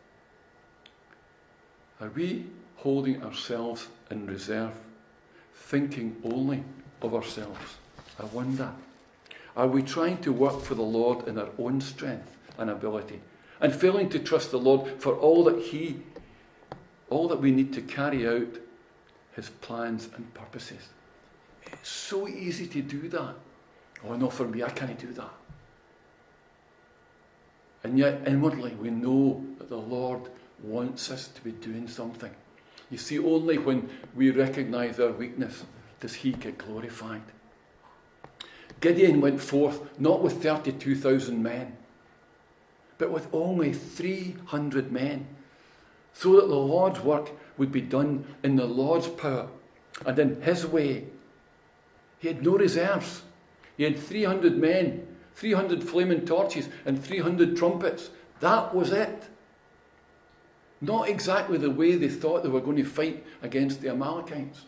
Are 2.00 2.08
we 2.08 2.46
holding 2.76 3.22
ourselves 3.22 3.88
in 4.10 4.26
reserve, 4.26 4.72
thinking 5.54 6.16
only 6.24 6.64
of 7.02 7.14
ourselves? 7.14 7.76
I 8.18 8.24
wonder. 8.24 8.72
Are 9.60 9.66
we 9.66 9.82
trying 9.82 10.22
to 10.22 10.32
work 10.32 10.62
for 10.62 10.74
the 10.74 10.80
Lord 10.80 11.28
in 11.28 11.36
our 11.36 11.50
own 11.58 11.82
strength 11.82 12.34
and 12.56 12.70
ability 12.70 13.20
and 13.60 13.74
failing 13.74 14.08
to 14.08 14.18
trust 14.18 14.52
the 14.52 14.58
Lord 14.58 14.90
for 15.02 15.14
all 15.14 15.44
that 15.44 15.60
He, 15.60 16.00
all 17.10 17.28
that 17.28 17.42
we 17.42 17.50
need 17.50 17.70
to 17.74 17.82
carry 17.82 18.26
out 18.26 18.56
His 19.36 19.50
plans 19.50 20.08
and 20.16 20.32
purposes? 20.32 20.88
It's 21.66 21.90
so 21.90 22.26
easy 22.26 22.66
to 22.68 22.80
do 22.80 23.06
that. 23.10 23.34
Oh 24.02 24.16
no, 24.16 24.30
for 24.30 24.48
me, 24.48 24.62
I 24.62 24.70
can't 24.70 24.98
do 24.98 25.12
that. 25.12 25.34
And 27.84 27.98
yet, 27.98 28.22
inwardly, 28.26 28.74
we 28.76 28.88
know 28.88 29.44
that 29.58 29.68
the 29.68 29.76
Lord 29.76 30.22
wants 30.62 31.10
us 31.10 31.28
to 31.28 31.44
be 31.44 31.52
doing 31.52 31.86
something. 31.86 32.30
You 32.90 32.96
see, 32.96 33.18
only 33.18 33.58
when 33.58 33.90
we 34.14 34.30
recognize 34.30 34.98
our 34.98 35.12
weakness 35.12 35.64
does 36.00 36.14
He 36.14 36.32
get 36.32 36.56
glorified. 36.56 37.20
Gideon 38.80 39.20
went 39.20 39.40
forth 39.40 39.80
not 39.98 40.22
with 40.22 40.42
32,000 40.42 41.42
men, 41.42 41.76
but 42.98 43.10
with 43.10 43.28
only 43.32 43.72
300 43.72 44.90
men, 44.90 45.26
so 46.12 46.36
that 46.36 46.48
the 46.48 46.54
Lord's 46.54 47.00
work 47.00 47.30
would 47.58 47.70
be 47.70 47.80
done 47.80 48.24
in 48.42 48.56
the 48.56 48.66
Lord's 48.66 49.08
power 49.08 49.48
and 50.06 50.18
in 50.18 50.42
His 50.42 50.66
way. 50.66 51.06
He 52.18 52.28
had 52.28 52.42
no 52.42 52.56
reserves. 52.56 53.22
He 53.76 53.84
had 53.84 53.98
300 53.98 54.58
men, 54.58 55.06
300 55.34 55.82
flaming 55.84 56.26
torches, 56.26 56.68
and 56.84 57.02
300 57.02 57.56
trumpets. 57.56 58.10
That 58.40 58.74
was 58.74 58.92
it. 58.92 59.24
Not 60.80 61.08
exactly 61.08 61.58
the 61.58 61.70
way 61.70 61.96
they 61.96 62.08
thought 62.08 62.42
they 62.42 62.48
were 62.48 62.60
going 62.60 62.76
to 62.76 62.84
fight 62.84 63.24
against 63.42 63.82
the 63.82 63.90
Amalekites 63.90 64.62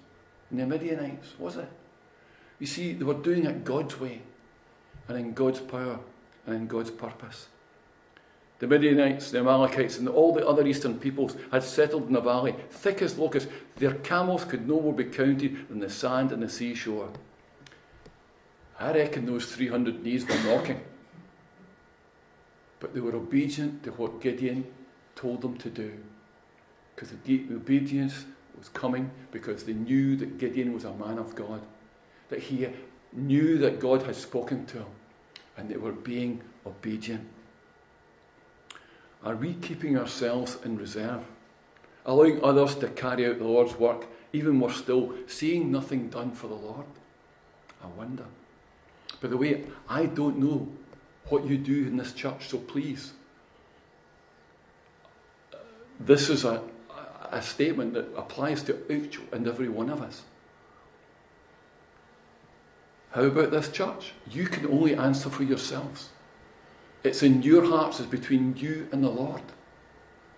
and 0.50 0.61
the 0.61 0.66
Midianites, 0.66 1.38
was 1.38 1.57
it? 1.57 1.69
You 2.59 2.66
see, 2.66 2.92
they 2.92 3.04
were 3.04 3.14
doing 3.14 3.47
it 3.47 3.64
God's 3.64 3.99
way 3.99 4.23
and 5.09 5.18
in 5.18 5.32
God's 5.32 5.61
power 5.61 5.99
and 6.47 6.54
in 6.54 6.66
God's 6.66 6.90
purpose. 6.90 7.49
The 8.59 8.68
Midianites, 8.68 9.32
the 9.32 9.40
Amalekites, 9.40 9.99
and 9.99 10.09
all 10.09 10.32
the 10.32 10.47
other 10.47 10.64
eastern 10.64 10.99
peoples 10.99 11.37
had 11.50 11.64
settled 11.64 12.06
in 12.06 12.12
the 12.12 12.21
valley, 12.21 12.54
thick 12.71 13.02
as 13.02 13.18
locusts. 13.18 13.50
Their 13.76 13.94
camels 13.94 14.44
could 14.44 14.68
no 14.68 14.80
more 14.80 14.92
be 14.92 15.04
counted 15.04 15.68
than 15.68 15.80
the 15.80 15.90
sand 15.90 16.30
in 16.30 16.40
the 16.40 16.49
seashore. 16.49 17.09
I 18.78 18.92
reckon 18.92 19.26
those 19.26 19.47
300 19.47 20.04
knees 20.04 20.26
were 20.26 20.38
knocking. 20.44 20.80
But 22.78 22.94
they 22.94 23.00
were 23.00 23.16
obedient 23.16 23.82
to 23.82 23.90
what 23.90 24.21
Gideon 24.21 24.64
told 25.16 25.40
them 25.40 25.56
to 25.59 25.68
do. 25.68 25.92
Because 26.94 27.11
the 27.11 27.47
obedience 27.50 28.26
was 28.56 28.68
coming 28.68 29.11
because 29.32 29.64
they 29.64 29.73
knew 29.73 30.14
that 30.16 30.38
Gideon 30.38 30.73
was 30.73 30.85
a 30.85 30.94
man 30.94 31.18
of 31.18 31.35
God 31.35 31.62
that 32.32 32.40
he 32.40 32.66
knew 33.12 33.58
that 33.58 33.78
God 33.78 34.04
had 34.04 34.16
spoken 34.16 34.64
to 34.64 34.78
him 34.78 34.86
and 35.58 35.68
they 35.68 35.76
were 35.76 35.92
being 35.92 36.40
obedient. 36.64 37.28
Are 39.22 39.36
we 39.36 39.52
keeping 39.52 39.98
ourselves 39.98 40.56
in 40.64 40.78
reserve? 40.78 41.20
Allowing 42.06 42.42
others 42.42 42.74
to 42.76 42.88
carry 42.88 43.26
out 43.26 43.36
the 43.36 43.44
Lord's 43.44 43.78
work, 43.78 44.06
even 44.32 44.58
we're 44.58 44.72
still 44.72 45.12
seeing 45.26 45.70
nothing 45.70 46.08
done 46.08 46.30
for 46.32 46.46
the 46.46 46.54
Lord? 46.54 46.86
I 47.84 47.88
wonder. 47.98 48.24
By 49.20 49.28
the 49.28 49.36
way, 49.36 49.64
I 49.86 50.06
don't 50.06 50.38
know 50.38 50.66
what 51.28 51.44
you 51.44 51.58
do 51.58 51.86
in 51.86 51.98
this 51.98 52.14
church, 52.14 52.48
so 52.48 52.56
please. 52.56 53.12
This 56.00 56.30
is 56.30 56.46
a, 56.46 56.62
a 57.30 57.42
statement 57.42 57.92
that 57.92 58.06
applies 58.16 58.62
to 58.62 58.90
each 58.90 59.20
and 59.32 59.46
every 59.46 59.68
one 59.68 59.90
of 59.90 60.00
us. 60.00 60.22
How 63.12 63.25
about 63.25 63.50
this 63.50 63.71
church? 63.71 64.12
You 64.31 64.47
can 64.47 64.66
only 64.66 64.95
answer 64.95 65.28
for 65.28 65.42
yourselves. 65.42 66.09
It's 67.04 67.23
in 67.23 67.42
your 67.42 67.66
hearts, 67.66 68.00
it's 68.00 68.09
between 68.09 68.57
you 68.57 68.88
and 68.90 69.04
the 69.04 69.11
Lord. 69.11 69.42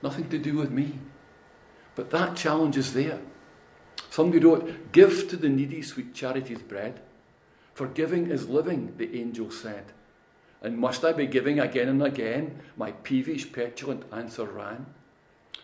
Nothing 0.03 0.29
to 0.31 0.39
do 0.39 0.55
with 0.55 0.71
me. 0.71 0.99
But 1.95 2.11
that 2.11 2.37
challenge 2.37 2.77
is 2.77 2.93
there. 2.93 3.21
Somebody 4.11 4.45
wrote, 4.45 4.93
Give 4.93 5.29
to 5.29 5.37
the 5.37 5.49
needy 5.49 5.83
sweet 5.83 6.15
charity's 6.15 6.63
bread. 6.63 7.01
For 7.75 7.87
giving 7.87 8.31
is 8.31 8.49
living, 8.49 8.95
the 8.97 9.19
angel 9.21 9.51
said. 9.51 9.85
And 10.63 10.79
must 10.79 11.05
I 11.05 11.13
be 11.13 11.27
giving 11.27 11.61
again 11.61 11.89
and 11.89 12.03
again? 12.03 12.61
My 12.77 12.93
peevish, 12.93 13.53
petulant 13.53 14.05
answer 14.13 14.45
ran. 14.45 14.87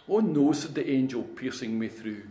Oh 0.08 0.18
no, 0.18 0.52
said 0.52 0.74
the 0.74 0.88
angel, 0.88 1.22
piercing 1.22 1.78
me 1.78 1.88
through. 1.88 2.24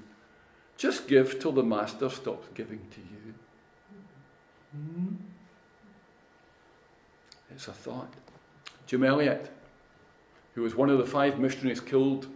Just 0.77 1.07
give 1.07 1.39
till 1.39 1.51
the 1.51 1.63
master 1.63 2.09
stops 2.09 2.47
giving 2.53 2.87
to 2.91 2.99
you. 2.99 3.28
Hmm? 4.71 5.15
It's 7.51 7.67
a 7.67 7.73
thought. 7.73 8.13
Jim 8.85 9.03
Elliot, 9.03 9.51
who 10.55 10.61
was 10.61 10.75
one 10.75 10.89
of 10.89 10.97
the 10.97 11.05
five 11.05 11.39
missionaries 11.39 11.79
killed 11.79 12.27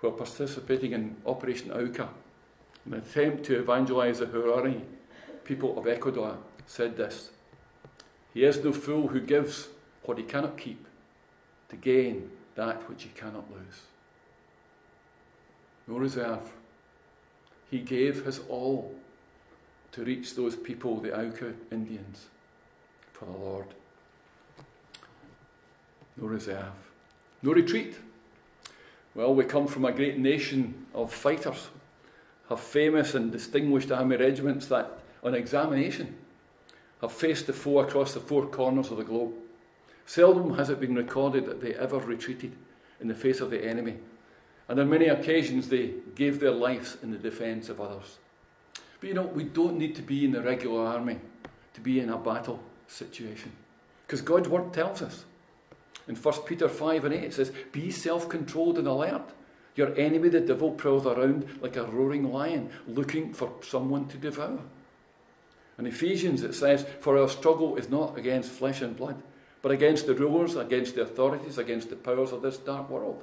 while 0.00 0.12
participating 0.12 0.92
in 0.92 1.16
Operation 1.26 1.72
Auca, 1.72 2.08
an 2.86 2.94
attempt 2.94 3.44
to 3.44 3.58
evangelize 3.58 4.20
the 4.20 4.26
Huaorani 4.26 4.82
people 5.44 5.78
of 5.78 5.86
Ecuador, 5.86 6.38
said 6.66 6.96
this 6.96 7.30
He 8.32 8.44
is 8.44 8.62
no 8.62 8.72
fool 8.72 9.08
who 9.08 9.20
gives 9.20 9.68
what 10.04 10.18
he 10.18 10.24
cannot 10.24 10.56
keep 10.56 10.86
to 11.70 11.76
gain 11.76 12.30
that 12.54 12.88
which 12.88 13.02
he 13.02 13.10
cannot 13.10 13.50
lose. 13.50 13.82
No 15.86 15.96
reserve. 15.96 16.52
He 17.70 17.80
gave 17.80 18.24
his 18.24 18.40
all 18.48 18.94
to 19.92 20.04
reach 20.04 20.34
those 20.34 20.56
people, 20.56 21.00
the 21.00 21.18
Auca 21.18 21.52
Indians, 21.70 22.26
for 23.12 23.24
the 23.24 23.32
Lord. 23.32 23.66
No 26.16 26.26
reserve. 26.26 26.72
No 27.42 27.52
retreat. 27.52 27.96
Well, 29.14 29.34
we 29.34 29.44
come 29.44 29.66
from 29.66 29.84
a 29.84 29.92
great 29.92 30.18
nation 30.18 30.86
of 30.94 31.12
fighters, 31.12 31.68
have 32.48 32.60
famous 32.60 33.14
and 33.14 33.32
distinguished 33.32 33.90
army 33.90 34.16
regiments 34.16 34.66
that, 34.66 34.98
on 35.22 35.34
examination, 35.34 36.16
have 37.00 37.12
faced 37.12 37.46
the 37.46 37.52
foe 37.52 37.80
across 37.80 38.14
the 38.14 38.20
four 38.20 38.46
corners 38.46 38.90
of 38.90 38.98
the 38.98 39.04
globe. 39.04 39.32
Seldom 40.06 40.56
has 40.56 40.70
it 40.70 40.80
been 40.80 40.94
recorded 40.94 41.46
that 41.46 41.60
they 41.60 41.74
ever 41.74 41.98
retreated 41.98 42.52
in 43.00 43.08
the 43.08 43.14
face 43.14 43.40
of 43.40 43.50
the 43.50 43.64
enemy, 43.64 43.96
and 44.68 44.78
on 44.80 44.88
many 44.88 45.06
occasions 45.06 45.68
they 45.68 45.94
gave 46.14 46.40
their 46.40 46.50
lives 46.50 46.96
in 47.02 47.10
the 47.10 47.18
defence 47.18 47.68
of 47.68 47.80
others. 47.80 48.18
But 49.00 49.08
you 49.08 49.14
know, 49.14 49.22
we 49.22 49.44
don't 49.44 49.78
need 49.78 49.94
to 49.96 50.02
be 50.02 50.24
in 50.24 50.32
the 50.32 50.42
regular 50.42 50.84
army 50.84 51.18
to 51.74 51.80
be 51.80 52.00
in 52.00 52.10
a 52.10 52.18
battle 52.18 52.60
situation. 52.86 53.52
Because 54.06 54.22
God's 54.22 54.48
word 54.48 54.72
tells 54.72 55.02
us. 55.02 55.24
In 56.08 56.16
1 56.16 56.34
Peter 56.46 56.68
5 56.68 57.04
and 57.04 57.14
8, 57.14 57.24
it 57.24 57.34
says, 57.34 57.52
Be 57.70 57.90
self 57.90 58.28
controlled 58.28 58.78
and 58.78 58.88
alert. 58.88 59.30
Your 59.76 59.94
enemy, 59.96 60.30
the 60.30 60.40
devil, 60.40 60.72
prowls 60.72 61.06
around 61.06 61.46
like 61.60 61.76
a 61.76 61.84
roaring 61.84 62.32
lion, 62.32 62.70
looking 62.88 63.32
for 63.32 63.52
someone 63.62 64.08
to 64.08 64.16
devour. 64.16 64.58
In 65.78 65.86
Ephesians, 65.86 66.42
it 66.42 66.54
says, 66.54 66.84
For 67.00 67.16
our 67.16 67.28
struggle 67.28 67.76
is 67.76 67.88
not 67.88 68.18
against 68.18 68.50
flesh 68.50 68.80
and 68.80 68.96
blood, 68.96 69.22
but 69.62 69.70
against 69.70 70.06
the 70.06 70.14
rulers, 70.14 70.56
against 70.56 70.96
the 70.96 71.02
authorities, 71.02 71.58
against 71.58 71.90
the 71.90 71.96
powers 71.96 72.32
of 72.32 72.42
this 72.42 72.56
dark 72.56 72.90
world, 72.90 73.22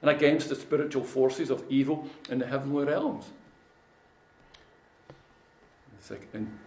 and 0.00 0.10
against 0.10 0.48
the 0.48 0.56
spiritual 0.56 1.04
forces 1.04 1.50
of 1.50 1.64
evil 1.68 2.08
in 2.28 2.38
the 2.38 2.46
heavenly 2.46 2.84
realms. 2.84 3.26
And 6.32 6.58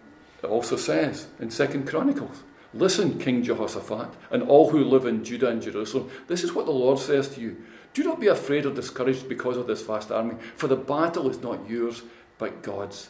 it 0.42 0.46
also 0.46 0.76
says 0.76 1.26
in 1.40 1.50
Second 1.50 1.86
Chronicles, 1.86 2.42
Listen, 2.74 3.18
King 3.18 3.42
Jehoshaphat, 3.42 4.08
and 4.30 4.42
all 4.42 4.70
who 4.70 4.84
live 4.84 5.06
in 5.06 5.24
Judah 5.24 5.48
and 5.48 5.62
Jerusalem, 5.62 6.10
this 6.26 6.44
is 6.44 6.52
what 6.52 6.66
the 6.66 6.72
Lord 6.72 6.98
says 6.98 7.28
to 7.30 7.40
you. 7.40 7.56
Do 7.94 8.04
not 8.04 8.20
be 8.20 8.26
afraid 8.26 8.66
or 8.66 8.74
discouraged 8.74 9.28
because 9.28 9.56
of 9.56 9.66
this 9.66 9.80
vast 9.82 10.10
army, 10.10 10.34
for 10.56 10.66
the 10.66 10.76
battle 10.76 11.30
is 11.30 11.40
not 11.40 11.68
yours, 11.68 12.02
but 12.36 12.62
God's. 12.62 13.08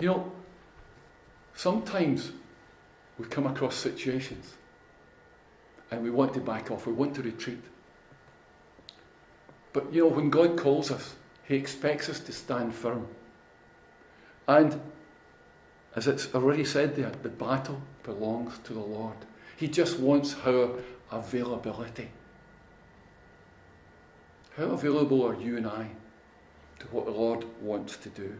You 0.00 0.08
know, 0.08 0.32
sometimes 1.54 2.32
we 3.18 3.26
come 3.26 3.46
across 3.46 3.76
situations 3.76 4.54
and 5.90 6.02
we 6.02 6.10
want 6.10 6.34
to 6.34 6.40
back 6.40 6.70
off, 6.70 6.86
we 6.86 6.92
want 6.92 7.14
to 7.16 7.22
retreat. 7.22 7.62
But 9.72 9.92
you 9.92 10.02
know, 10.02 10.08
when 10.08 10.30
God 10.30 10.58
calls 10.58 10.90
us, 10.90 11.14
He 11.44 11.54
expects 11.54 12.08
us 12.08 12.18
to 12.20 12.32
stand 12.32 12.74
firm. 12.74 13.06
And 14.48 14.80
as 15.96 16.06
it's 16.06 16.32
already 16.34 16.64
said 16.64 16.96
there, 16.96 17.12
the 17.22 17.28
battle 17.28 17.80
belongs 18.02 18.58
to 18.64 18.72
the 18.72 18.80
Lord. 18.80 19.16
He 19.56 19.68
just 19.68 19.98
wants 19.98 20.36
our 20.46 20.70
availability. 21.10 22.08
How 24.56 24.64
available 24.64 25.26
are 25.26 25.40
you 25.40 25.56
and 25.56 25.66
I 25.66 25.88
to 26.78 26.86
what 26.86 27.06
the 27.06 27.10
Lord 27.10 27.44
wants 27.60 27.96
to 27.98 28.08
do? 28.10 28.34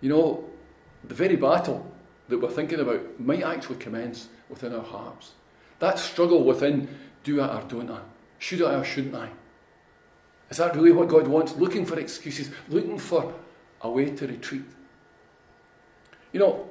You 0.00 0.10
know, 0.10 0.44
the 1.04 1.14
very 1.14 1.36
battle 1.36 1.90
that 2.28 2.38
we're 2.38 2.50
thinking 2.50 2.80
about 2.80 3.20
might 3.20 3.42
actually 3.42 3.76
commence 3.76 4.28
within 4.48 4.74
our 4.74 4.82
hearts. 4.82 5.32
That 5.78 5.98
struggle 5.98 6.44
within, 6.44 6.88
do 7.24 7.40
I 7.40 7.60
or 7.60 7.62
don't 7.66 7.90
I? 7.90 8.00
Should 8.38 8.62
I 8.62 8.74
or 8.74 8.84
shouldn't 8.84 9.14
I? 9.14 9.30
Is 10.50 10.58
that 10.58 10.74
really 10.76 10.92
what 10.92 11.08
God 11.08 11.26
wants? 11.26 11.54
Looking 11.56 11.86
for 11.86 11.98
excuses, 11.98 12.50
looking 12.68 12.98
for 12.98 13.34
a 13.80 13.90
way 13.90 14.10
to 14.10 14.26
retreat. 14.26 14.64
You 16.34 16.40
know, 16.40 16.68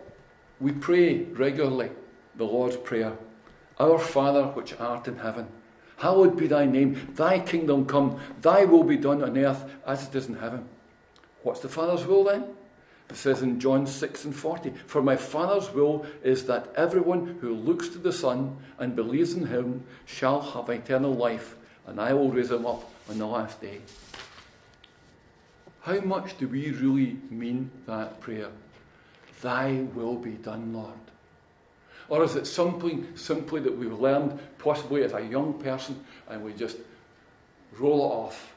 we 0.59 0.73
pray 0.73 1.23
regularly 1.23 1.89
the 2.35 2.43
Lord's 2.43 2.75
Prayer 2.75 3.13
Our 3.79 3.97
Father 3.97 4.47
which 4.47 4.77
art 4.77 5.07
in 5.07 5.19
heaven, 5.19 5.47
hallowed 5.95 6.35
be 6.35 6.47
thy 6.47 6.65
name, 6.65 7.13
thy 7.15 7.39
kingdom 7.39 7.85
come, 7.85 8.19
thy 8.41 8.65
will 8.65 8.83
be 8.83 8.97
done 8.97 9.23
on 9.23 9.37
earth 9.37 9.63
as 9.87 10.05
it 10.05 10.15
is 10.15 10.27
in 10.27 10.35
heaven. 10.35 10.67
What's 11.43 11.61
the 11.61 11.69
Father's 11.69 12.05
will 12.05 12.25
then? 12.25 12.43
It 13.09 13.15
says 13.15 13.41
in 13.41 13.57
John 13.57 13.87
6 13.87 14.25
and 14.25 14.35
40 14.35 14.71
For 14.85 15.01
my 15.01 15.15
Father's 15.15 15.71
will 15.71 16.05
is 16.23 16.43
that 16.47 16.67
everyone 16.75 17.37
who 17.39 17.55
looks 17.55 17.87
to 17.89 17.99
the 17.99 18.11
Son 18.11 18.57
and 18.79 18.97
believes 18.97 19.33
in 19.33 19.45
him 19.45 19.85
shall 20.03 20.41
have 20.41 20.69
eternal 20.69 21.13
life, 21.13 21.55
and 21.87 22.01
I 22.01 22.11
will 22.11 22.29
raise 22.29 22.51
him 22.51 22.65
up 22.65 22.91
on 23.09 23.17
the 23.17 23.27
last 23.27 23.61
day. 23.61 23.79
How 25.83 26.01
much 26.01 26.37
do 26.37 26.49
we 26.49 26.71
really 26.71 27.17
mean 27.29 27.71
that 27.87 28.19
prayer? 28.19 28.49
Thy 29.43 29.81
will 29.93 30.15
be 30.15 30.31
done, 30.31 30.73
Lord. 30.73 30.93
Or 32.07 32.23
is 32.23 32.37
it 32.37 32.47
something 32.47 33.09
simply 33.15 33.59
that 33.59 33.77
we've 33.77 33.99
learned, 33.99 34.39
possibly 34.57 35.03
as 35.03 35.11
a 35.11 35.21
young 35.21 35.55
person, 35.55 36.05
and 36.29 36.41
we 36.41 36.53
just 36.53 36.77
roll 37.77 37.99
it 38.05 38.13
off? 38.13 38.53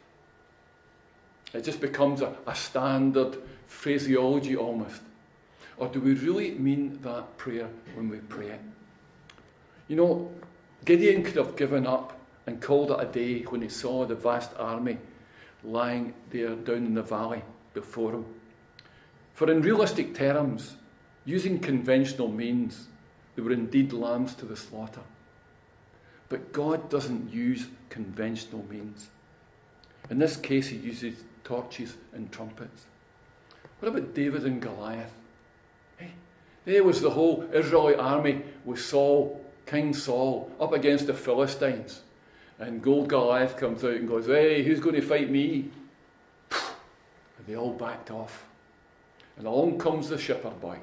It 1.52 1.64
just 1.64 1.80
becomes 1.80 2.20
a, 2.20 2.36
a 2.46 2.54
standard 2.54 3.36
phraseology 3.66 4.56
almost. 4.56 5.02
Or 5.76 5.88
do 5.88 6.00
we 6.00 6.14
really 6.14 6.52
mean 6.52 7.00
that 7.02 7.36
prayer 7.36 7.68
when 7.94 8.08
we 8.08 8.18
pray 8.18 8.50
it? 8.50 8.60
You 9.88 9.96
know, 9.96 10.30
Gideon 10.84 11.24
could 11.24 11.36
have 11.36 11.56
given 11.56 11.84
up 11.84 12.16
and 12.46 12.62
called 12.62 12.92
it 12.92 13.00
a 13.00 13.06
day 13.06 13.42
when 13.42 13.60
he 13.60 13.68
saw 13.68 14.06
the 14.06 14.14
vast 14.14 14.52
army 14.56 14.98
lying 15.64 16.14
there 16.30 16.54
down 16.54 16.86
in 16.86 16.94
the 16.94 17.02
valley 17.02 17.42
before 17.74 18.12
him. 18.12 18.35
For 19.36 19.50
in 19.50 19.60
realistic 19.60 20.14
terms, 20.14 20.76
using 21.26 21.58
conventional 21.58 22.28
means, 22.28 22.88
they 23.34 23.42
were 23.42 23.52
indeed 23.52 23.92
lambs 23.92 24.34
to 24.36 24.46
the 24.46 24.56
slaughter. 24.56 25.02
But 26.30 26.54
God 26.54 26.88
doesn't 26.88 27.30
use 27.30 27.66
conventional 27.90 28.64
means. 28.70 29.10
In 30.08 30.18
this 30.18 30.38
case, 30.38 30.68
he 30.68 30.78
uses 30.78 31.22
torches 31.44 31.98
and 32.14 32.32
trumpets. 32.32 32.86
What 33.78 33.90
about 33.90 34.14
David 34.14 34.46
and 34.46 34.58
Goliath? 34.58 35.12
Hey, 35.98 36.12
there 36.64 36.82
was 36.82 37.02
the 37.02 37.10
whole 37.10 37.46
Israelite 37.52 37.98
army 37.98 38.40
with 38.64 38.80
Saul, 38.80 39.44
King 39.66 39.92
Saul, 39.92 40.50
up 40.58 40.72
against 40.72 41.08
the 41.08 41.12
Philistines. 41.12 42.00
And 42.58 42.80
Gold 42.80 43.08
Goliath 43.08 43.58
comes 43.58 43.84
out 43.84 43.96
and 43.96 44.08
goes, 44.08 44.28
Hey, 44.28 44.62
who's 44.62 44.80
going 44.80 44.94
to 44.94 45.02
fight 45.02 45.30
me? 45.30 45.68
And 46.50 47.46
they 47.46 47.54
all 47.54 47.74
backed 47.74 48.10
off. 48.10 48.46
And 49.36 49.46
along 49.46 49.78
comes 49.78 50.08
the 50.08 50.18
shepherd 50.18 50.60
boy, 50.60 50.78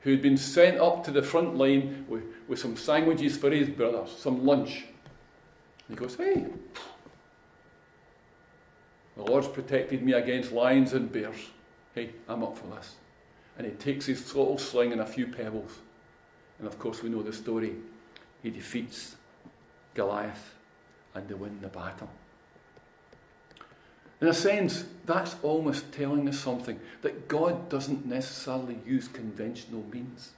who 0.00 0.10
had 0.10 0.22
been 0.22 0.36
sent 0.36 0.80
up 0.80 1.04
to 1.04 1.10
the 1.10 1.22
front 1.22 1.56
line 1.56 2.06
with, 2.08 2.24
with 2.48 2.58
some 2.58 2.76
sandwiches 2.76 3.36
for 3.36 3.50
his 3.50 3.68
brothers, 3.68 4.10
some 4.16 4.44
lunch. 4.44 4.84
And 5.88 5.90
he 5.90 5.94
goes, 5.96 6.16
Hey, 6.16 6.46
the 9.16 9.22
Lord's 9.24 9.48
protected 9.48 10.02
me 10.02 10.12
against 10.12 10.52
lions 10.52 10.92
and 10.92 11.10
bears. 11.10 11.36
Hey, 11.94 12.10
I'm 12.28 12.42
up 12.42 12.56
for 12.56 12.66
this. 12.76 12.94
And 13.58 13.66
he 13.66 13.72
takes 13.72 14.06
his 14.06 14.34
little 14.34 14.58
sling 14.58 14.92
and 14.92 15.00
a 15.00 15.06
few 15.06 15.26
pebbles. 15.26 15.78
And 16.58 16.68
of 16.68 16.78
course, 16.78 17.02
we 17.02 17.08
know 17.08 17.22
the 17.22 17.32
story. 17.32 17.74
He 18.42 18.50
defeats 18.50 19.16
Goliath 19.94 20.54
and 21.14 21.28
they 21.28 21.34
win 21.34 21.58
the 21.60 21.68
battle. 21.68 22.08
In 24.20 24.28
a 24.28 24.34
sense, 24.34 24.84
that's 25.06 25.36
almost 25.42 25.92
telling 25.92 26.28
us 26.28 26.38
something 26.38 26.80
that 27.02 27.28
God 27.28 27.68
doesn't 27.68 28.04
necessarily 28.04 28.78
use 28.84 29.08
conventional 29.08 29.84
means. 29.92 30.32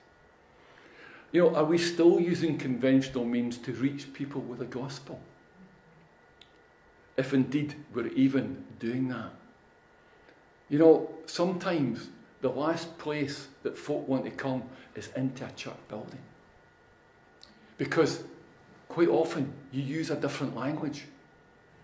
You 1.33 1.43
know, 1.43 1.55
are 1.55 1.64
we 1.64 1.79
still 1.79 2.21
using 2.21 2.59
conventional 2.59 3.25
means 3.25 3.57
to 3.59 3.73
reach 3.73 4.12
people 4.12 4.40
with 4.40 4.59
the 4.59 4.66
gospel? 4.66 5.21
If 7.16 7.33
indeed 7.33 7.75
we're 7.95 8.09
even 8.09 8.64
doing 8.79 9.09
that. 9.09 9.31
You 10.69 10.79
know, 10.79 11.11
sometimes 11.27 12.09
the 12.40 12.51
last 12.51 12.97
place 12.99 13.49
that 13.62 13.77
folk 13.77 14.07
want 14.09 14.25
to 14.25 14.31
come 14.31 14.64
is 14.95 15.11
into 15.16 15.47
a 15.47 15.51
church 15.53 15.75
building. 15.88 16.21
Because 17.79 18.25
quite 18.88 19.09
often 19.09 19.53
you 19.73 19.83
use 19.83 20.11
a 20.11 20.16
different 20.16 20.57
language. 20.57 21.05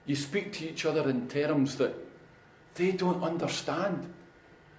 You 0.06 0.16
speak 0.16 0.52
to 0.54 0.68
each 0.68 0.86
other 0.86 1.08
in 1.08 1.28
terms 1.28 1.76
that 1.76 1.94
they 2.74 2.92
don't 2.92 3.22
understand. 3.22 4.12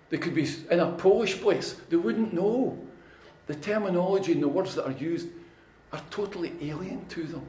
They 0.09 0.17
could 0.17 0.33
be 0.33 0.47
in 0.71 0.79
a 0.79 0.91
Polish 0.91 1.39
place, 1.41 1.75
they 1.89 1.97
wouldn't 1.97 2.33
know. 2.33 2.77
The 3.47 3.55
terminology 3.55 4.33
and 4.33 4.43
the 4.43 4.47
words 4.47 4.75
that 4.75 4.85
are 4.85 4.91
used 4.91 5.27
are 5.93 6.01
totally 6.09 6.53
alien 6.61 7.05
to 7.07 7.23
them. 7.23 7.45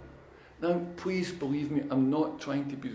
Now, 0.60 0.80
please 0.96 1.30
believe 1.30 1.70
me, 1.70 1.82
I'm 1.90 2.10
not 2.10 2.40
trying 2.40 2.68
to 2.70 2.76
be, 2.76 2.90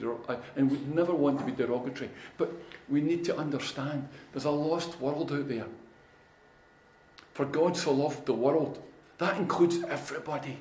and 0.56 0.69
would 0.69 0.93
never 0.93 1.13
want 1.13 1.39
to 1.39 1.46
be 1.46 1.54
derogatory, 1.54 2.10
but 2.38 2.52
we 2.89 3.00
need 3.00 3.24
to 3.26 3.38
understand 3.38 4.08
there's 4.34 4.46
a 4.46 4.52
lost 4.52 5.00
world 5.00 5.32
out 5.32 5.48
there. 5.48 5.67
For 7.34 7.46
God 7.46 7.78
so 7.78 7.93
loved 7.93 8.26
the 8.26 8.34
world, 8.34 8.82
that 9.17 9.38
includes 9.38 9.82
everybody 9.84 10.58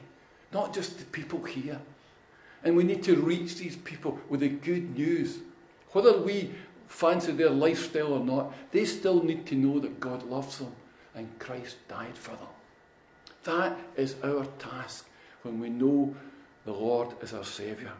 not 0.53 0.75
just 0.75 0.99
the 0.99 1.05
people 1.07 1.43
here. 1.43 1.81
And 2.65 2.77
we 2.77 2.85
need 2.85 3.03
to 3.05 3.17
reach 3.17 3.57
these 3.57 3.77
people 3.77 4.21
with 4.29 4.41
the 4.41 4.49
good 4.49 4.97
news. 4.97 5.39
Whether 5.93 6.19
we 6.19 6.53
fancy 6.87 7.33
their 7.33 7.51
lifestyle 7.51 8.13
or 8.13 8.25
not, 8.25 8.53
they 8.71 8.85
still 8.85 9.23
need 9.23 9.47
to 9.47 9.55
know 9.55 9.81
that 9.81 9.99
God 9.99 10.23
loves 10.25 10.59
them 10.59 10.73
and 11.15 11.39
Christ 11.39 11.77
died 11.89 12.17
for 12.17 12.31
them. 12.31 12.49
That 13.45 13.79
is 13.97 14.17
our 14.23 14.45
task 14.59 15.09
when 15.43 15.59
we 15.59 15.69
know 15.69 16.15
the 16.65 16.73
Lord 16.73 17.09
is 17.21 17.35
our 17.35 17.45
Saviour. 17.45 17.93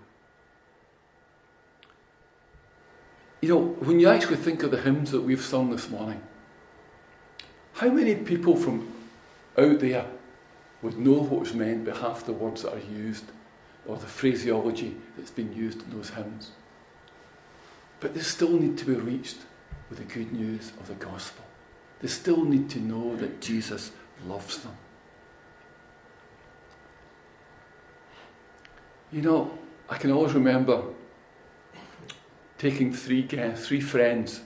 You 3.41 3.49
know, 3.49 3.61
when 3.81 3.99
you 3.99 4.09
actually 4.09 4.37
think 4.37 4.63
of 4.63 4.71
the 4.71 4.81
hymns 4.81 5.11
that 5.11 5.23
we've 5.23 5.43
sung 5.43 5.71
this 5.71 5.91
morning, 5.91 6.23
how 7.75 7.89
many 7.89 8.15
people 8.15 8.55
from 8.55 8.93
out 9.59 9.81
there 9.81 10.07
would 10.81 10.97
know 10.97 11.23
what 11.23 11.41
was 11.41 11.55
meant 11.55 11.85
by 11.85 11.97
half 11.97 12.25
the 12.25 12.33
words 12.33 12.63
that 12.63 12.75
are 12.75 12.93
used 12.93 13.25
or 13.87 13.97
the 13.97 14.07
phraseology 14.07 14.97
that's 15.17 15.31
been 15.31 15.53
used 15.53 15.83
in 15.83 15.91
those 15.91 16.11
hymns. 16.11 16.53
But 18.01 18.15
they 18.15 18.21
still 18.21 18.59
need 18.59 18.79
to 18.79 18.85
be 18.85 18.95
reached 18.95 19.39
with 19.89 19.99
the 19.99 20.05
good 20.05 20.33
news 20.33 20.73
of 20.81 20.89
the 20.89 20.95
gospel. 20.95 21.45
They 22.01 22.09
still 22.09 22.45
need 22.45 22.69
to 22.71 22.81
know 22.81 23.17
that 23.17 23.41
Jesus 23.41 23.93
loves 24.27 24.59
them. 24.59 24.77
You 29.13 29.23
know, 29.23 29.59
I 29.89 29.99
can 29.99 30.11
always 30.11 30.33
remember 30.33 30.83
taking 32.59 32.93
three 32.93 33.23
guests, 33.23 33.67
three 33.67 33.81
friends 33.81 34.41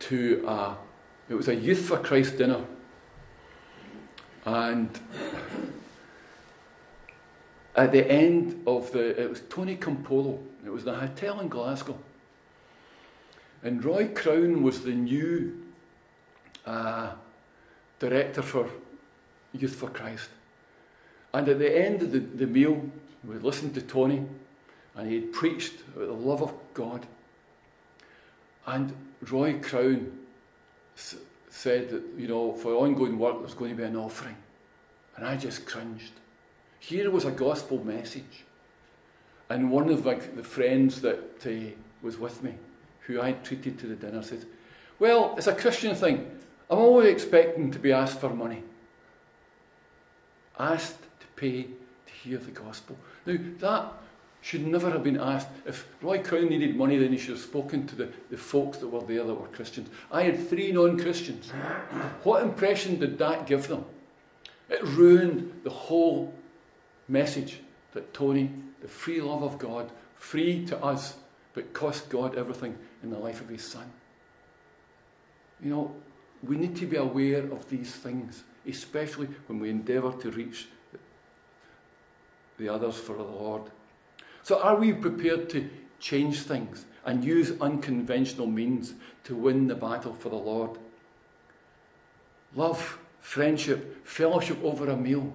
to 0.00 0.44
a, 0.46 0.76
it 1.28 1.34
was 1.34 1.48
a 1.48 1.54
Youth 1.54 1.86
for 1.86 1.98
Christ 1.98 2.38
dinner 2.38 2.64
and 4.44 4.90
at 7.76 7.92
the 7.92 8.08
end 8.10 8.62
of 8.66 8.92
the, 8.92 9.20
it 9.20 9.28
was 9.28 9.42
Tony 9.48 9.76
Campolo, 9.76 10.38
it 10.64 10.70
was 10.70 10.84
the 10.84 10.94
hotel 10.94 11.40
in 11.40 11.48
Glasgow. 11.48 11.98
And 13.62 13.84
Roy 13.84 14.08
Crown 14.08 14.62
was 14.62 14.82
the 14.82 14.92
new 14.92 15.62
uh, 16.66 17.12
director 17.98 18.42
for 18.42 18.68
Youth 19.52 19.74
for 19.74 19.88
Christ. 19.88 20.28
And 21.32 21.48
at 21.48 21.58
the 21.58 21.76
end 21.76 22.02
of 22.02 22.12
the, 22.12 22.18
the 22.18 22.46
meal, 22.46 22.82
we 23.24 23.36
listened 23.36 23.74
to 23.74 23.82
Tony, 23.82 24.24
and 24.94 25.10
he 25.10 25.20
preached 25.20 25.74
about 25.94 26.06
the 26.06 26.12
love 26.12 26.42
of 26.42 26.52
God. 26.74 27.06
And 28.66 28.94
Roy 29.30 29.58
Crown 29.60 30.12
said 30.94 31.90
that, 31.90 32.02
you 32.16 32.28
know, 32.28 32.52
for 32.52 32.74
ongoing 32.74 33.18
work 33.18 33.40
there's 33.40 33.54
going 33.54 33.70
to 33.70 33.76
be 33.76 33.82
an 33.84 33.96
offering. 33.96 34.36
And 35.16 35.26
I 35.26 35.36
just 35.36 35.66
cringed. 35.66 36.12
Here 36.86 37.10
was 37.10 37.24
a 37.24 37.30
gospel 37.30 37.82
message. 37.82 38.44
And 39.48 39.70
one 39.70 39.88
of 39.88 40.04
the 40.04 40.42
friends 40.42 41.00
that 41.00 41.46
uh, 41.46 41.74
was 42.02 42.18
with 42.18 42.42
me, 42.42 42.54
who 43.06 43.22
I 43.22 43.32
treated 43.32 43.78
to 43.78 43.86
the 43.86 43.94
dinner, 43.94 44.22
said, 44.22 44.44
Well, 44.98 45.34
it's 45.38 45.46
a 45.46 45.54
Christian 45.54 45.94
thing. 45.94 46.30
I'm 46.70 46.78
always 46.78 47.08
expecting 47.08 47.70
to 47.70 47.78
be 47.78 47.92
asked 47.92 48.20
for 48.20 48.30
money. 48.30 48.62
Asked 50.58 51.00
to 51.20 51.26
pay 51.36 51.62
to 51.62 52.12
hear 52.22 52.38
the 52.38 52.50
gospel. 52.50 52.96
Now, 53.24 53.38
that 53.60 53.92
should 54.42 54.66
never 54.66 54.90
have 54.90 55.02
been 55.02 55.18
asked. 55.18 55.48
If 55.64 55.86
Roy 56.02 56.22
Crown 56.22 56.50
needed 56.50 56.76
money, 56.76 56.98
then 56.98 57.12
he 57.12 57.18
should 57.18 57.36
have 57.36 57.44
spoken 57.44 57.86
to 57.86 57.96
the, 57.96 58.08
the 58.30 58.36
folks 58.36 58.78
that 58.78 58.88
were 58.88 59.00
there 59.00 59.24
that 59.24 59.34
were 59.34 59.46
Christians. 59.48 59.88
I 60.12 60.24
had 60.24 60.48
three 60.48 60.70
non 60.70 60.98
Christians. 60.98 61.50
What 62.24 62.42
impression 62.42 62.98
did 62.98 63.16
that 63.18 63.46
give 63.46 63.68
them? 63.68 63.86
It 64.68 64.82
ruined 64.82 65.60
the 65.64 65.70
whole 65.70 66.34
message 67.08 67.60
that 67.92 68.12
Tony, 68.14 68.50
the 68.80 68.88
free 68.88 69.20
love 69.20 69.42
of 69.42 69.58
God, 69.58 69.90
free 70.16 70.64
to 70.66 70.78
us, 70.82 71.16
but 71.52 71.72
cost 71.72 72.08
God 72.08 72.36
everything 72.36 72.76
in 73.02 73.10
the 73.10 73.18
life 73.18 73.40
of 73.40 73.48
his 73.48 73.64
son. 73.64 73.90
You 75.62 75.70
know, 75.70 75.94
we 76.42 76.56
need 76.56 76.76
to 76.76 76.86
be 76.86 76.96
aware 76.96 77.42
of 77.50 77.68
these 77.70 77.92
things, 77.94 78.44
especially 78.68 79.28
when 79.46 79.60
we 79.60 79.70
endeavour 79.70 80.12
to 80.20 80.30
reach 80.30 80.68
the 82.58 82.68
others 82.68 82.96
for 82.96 83.16
the 83.16 83.22
Lord. 83.22 83.62
So, 84.42 84.60
are 84.60 84.76
we 84.76 84.92
prepared 84.92 85.48
to 85.50 85.68
change 86.00 86.42
things 86.42 86.84
and 87.04 87.24
use 87.24 87.52
unconventional 87.60 88.46
means 88.46 88.94
to 89.24 89.34
win 89.34 89.68
the 89.68 89.74
battle 89.74 90.14
for 90.14 90.28
the 90.28 90.36
Lord? 90.36 90.78
Love, 92.54 92.98
friendship, 93.20 94.06
fellowship 94.06 94.62
over 94.62 94.90
a 94.90 94.96
meal. 94.96 95.32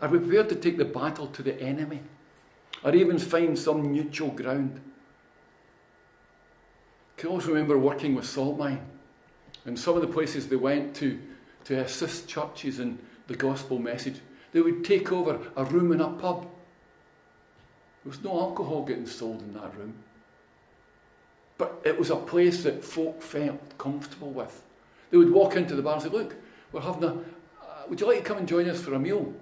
Are 0.00 0.08
we 0.08 0.18
prepared 0.18 0.48
to 0.50 0.54
take 0.54 0.78
the 0.78 0.84
battle 0.84 1.26
to 1.28 1.42
the 1.42 1.60
enemy? 1.60 2.00
Or 2.84 2.94
even 2.94 3.18
find 3.18 3.58
some 3.58 3.92
neutral 3.92 4.30
ground? 4.30 4.80
I 7.16 7.20
can 7.20 7.30
also 7.30 7.48
remember 7.48 7.76
working 7.76 8.14
with 8.14 8.24
Saltmine 8.24 8.80
and 9.64 9.78
some 9.78 9.96
of 9.96 10.02
the 10.02 10.08
places 10.08 10.48
they 10.48 10.56
went 10.56 10.94
to 10.96 11.18
to 11.64 11.80
assist 11.80 12.28
churches 12.28 12.78
in 12.78 12.98
the 13.26 13.34
gospel 13.36 13.78
message. 13.78 14.20
They 14.52 14.60
would 14.60 14.84
take 14.84 15.12
over 15.12 15.38
a 15.56 15.64
room 15.64 15.92
in 15.92 16.00
a 16.00 16.08
pub. 16.08 16.42
There 18.02 18.10
was 18.10 18.22
no 18.22 18.40
alcohol 18.40 18.84
getting 18.84 19.06
sold 19.06 19.42
in 19.42 19.52
that 19.54 19.76
room. 19.76 19.94
But 21.58 21.82
it 21.84 21.98
was 21.98 22.10
a 22.10 22.16
place 22.16 22.62
that 22.62 22.84
folk 22.84 23.20
felt 23.20 23.76
comfortable 23.76 24.30
with. 24.30 24.62
They 25.10 25.18
would 25.18 25.32
walk 25.32 25.56
into 25.56 25.74
the 25.74 25.82
bar 25.82 25.94
and 25.94 26.02
say, 26.02 26.08
Look, 26.08 26.36
we're 26.72 26.80
having 26.80 27.04
a. 27.04 27.08
Uh, 27.08 27.82
would 27.88 28.00
you 28.00 28.06
like 28.06 28.18
to 28.18 28.24
come 28.24 28.38
and 28.38 28.48
join 28.48 28.68
us 28.68 28.80
for 28.80 28.94
a 28.94 28.98
meal? 28.98 29.34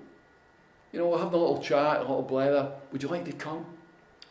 You 0.97 1.03
know, 1.03 1.09
we're 1.09 1.19
having 1.19 1.35
a 1.35 1.37
little 1.37 1.61
chat, 1.61 1.99
a 1.99 2.01
little 2.01 2.23
blather. 2.23 2.73
Would 2.91 3.03
you 3.03 3.11
like 3.11 3.27
to 3.27 3.33
come? 3.33 3.67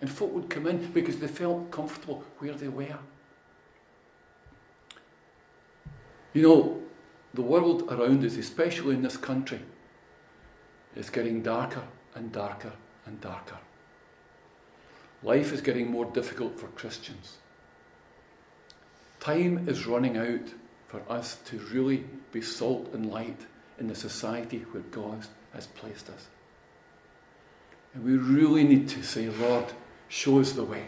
And 0.01 0.09
folk 0.09 0.33
would 0.33 0.49
come 0.49 0.65
in 0.65 0.91
because 0.93 1.19
they 1.19 1.27
felt 1.27 1.69
comfortable 1.69 2.23
where 2.39 2.55
they 2.55 2.69
were. 2.69 2.97
You 6.33 6.41
know, 6.41 6.81
the 7.35 7.43
world 7.43 7.83
around 7.91 8.25
us, 8.25 8.35
especially 8.37 8.95
in 8.95 9.03
this 9.03 9.15
country, 9.15 9.59
is 10.95 11.11
getting 11.11 11.43
darker 11.43 11.83
and 12.15 12.31
darker 12.31 12.73
and 13.05 13.21
darker. 13.21 13.59
Life 15.21 15.53
is 15.53 15.61
getting 15.61 15.91
more 15.91 16.05
difficult 16.05 16.59
for 16.59 16.65
Christians. 16.69 17.37
Time 19.19 19.69
is 19.69 19.85
running 19.85 20.17
out 20.17 20.51
for 20.87 21.03
us 21.09 21.35
to 21.45 21.59
really 21.71 22.05
be 22.31 22.41
salt 22.41 22.89
and 22.91 23.11
light 23.11 23.45
in 23.77 23.85
the 23.85 23.93
society 23.93 24.65
where 24.71 24.81
God 24.81 25.27
has 25.53 25.67
placed 25.67 26.09
us. 26.09 26.25
And 27.95 28.03
we 28.03 28.17
really 28.17 28.65
need 28.65 28.89
to 28.89 29.01
say, 29.01 29.29
Lord, 29.29 29.65
show 30.09 30.39
us 30.39 30.51
the 30.51 30.65
way. 30.65 30.83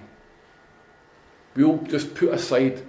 We'll 1.55 1.77
just 1.77 2.13
put 2.13 2.29
aside 2.29 2.83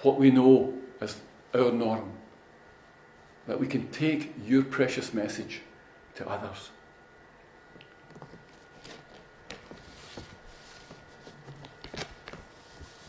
what 0.00 0.18
we 0.18 0.30
know 0.30 0.74
as 1.00 1.20
our 1.54 1.70
norm. 1.70 2.10
That 3.46 3.60
we 3.60 3.66
can 3.66 3.88
take 3.88 4.32
your 4.46 4.62
precious 4.64 5.12
message 5.12 5.60
to 6.14 6.28
others. 6.28 6.70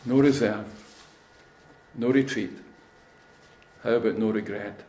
No 0.04 0.18
reserve, 0.18 0.66
no 1.94 2.10
retreat. 2.10 2.50
How 3.82 3.92
about 3.92 4.18
no 4.18 4.30
regret? 4.30 4.80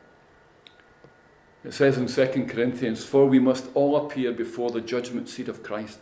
It 1.65 1.73
says 1.73 1.97
in 1.97 2.05
2 2.05 2.45
Corinthians, 2.45 3.03
For 3.03 3.25
we 3.25 3.39
must 3.39 3.65
all 3.73 3.97
appear 3.97 4.31
before 4.31 4.69
the 4.69 4.81
judgment 4.81 5.27
seat 5.27 5.47
of 5.47 5.63
Christ, 5.63 5.97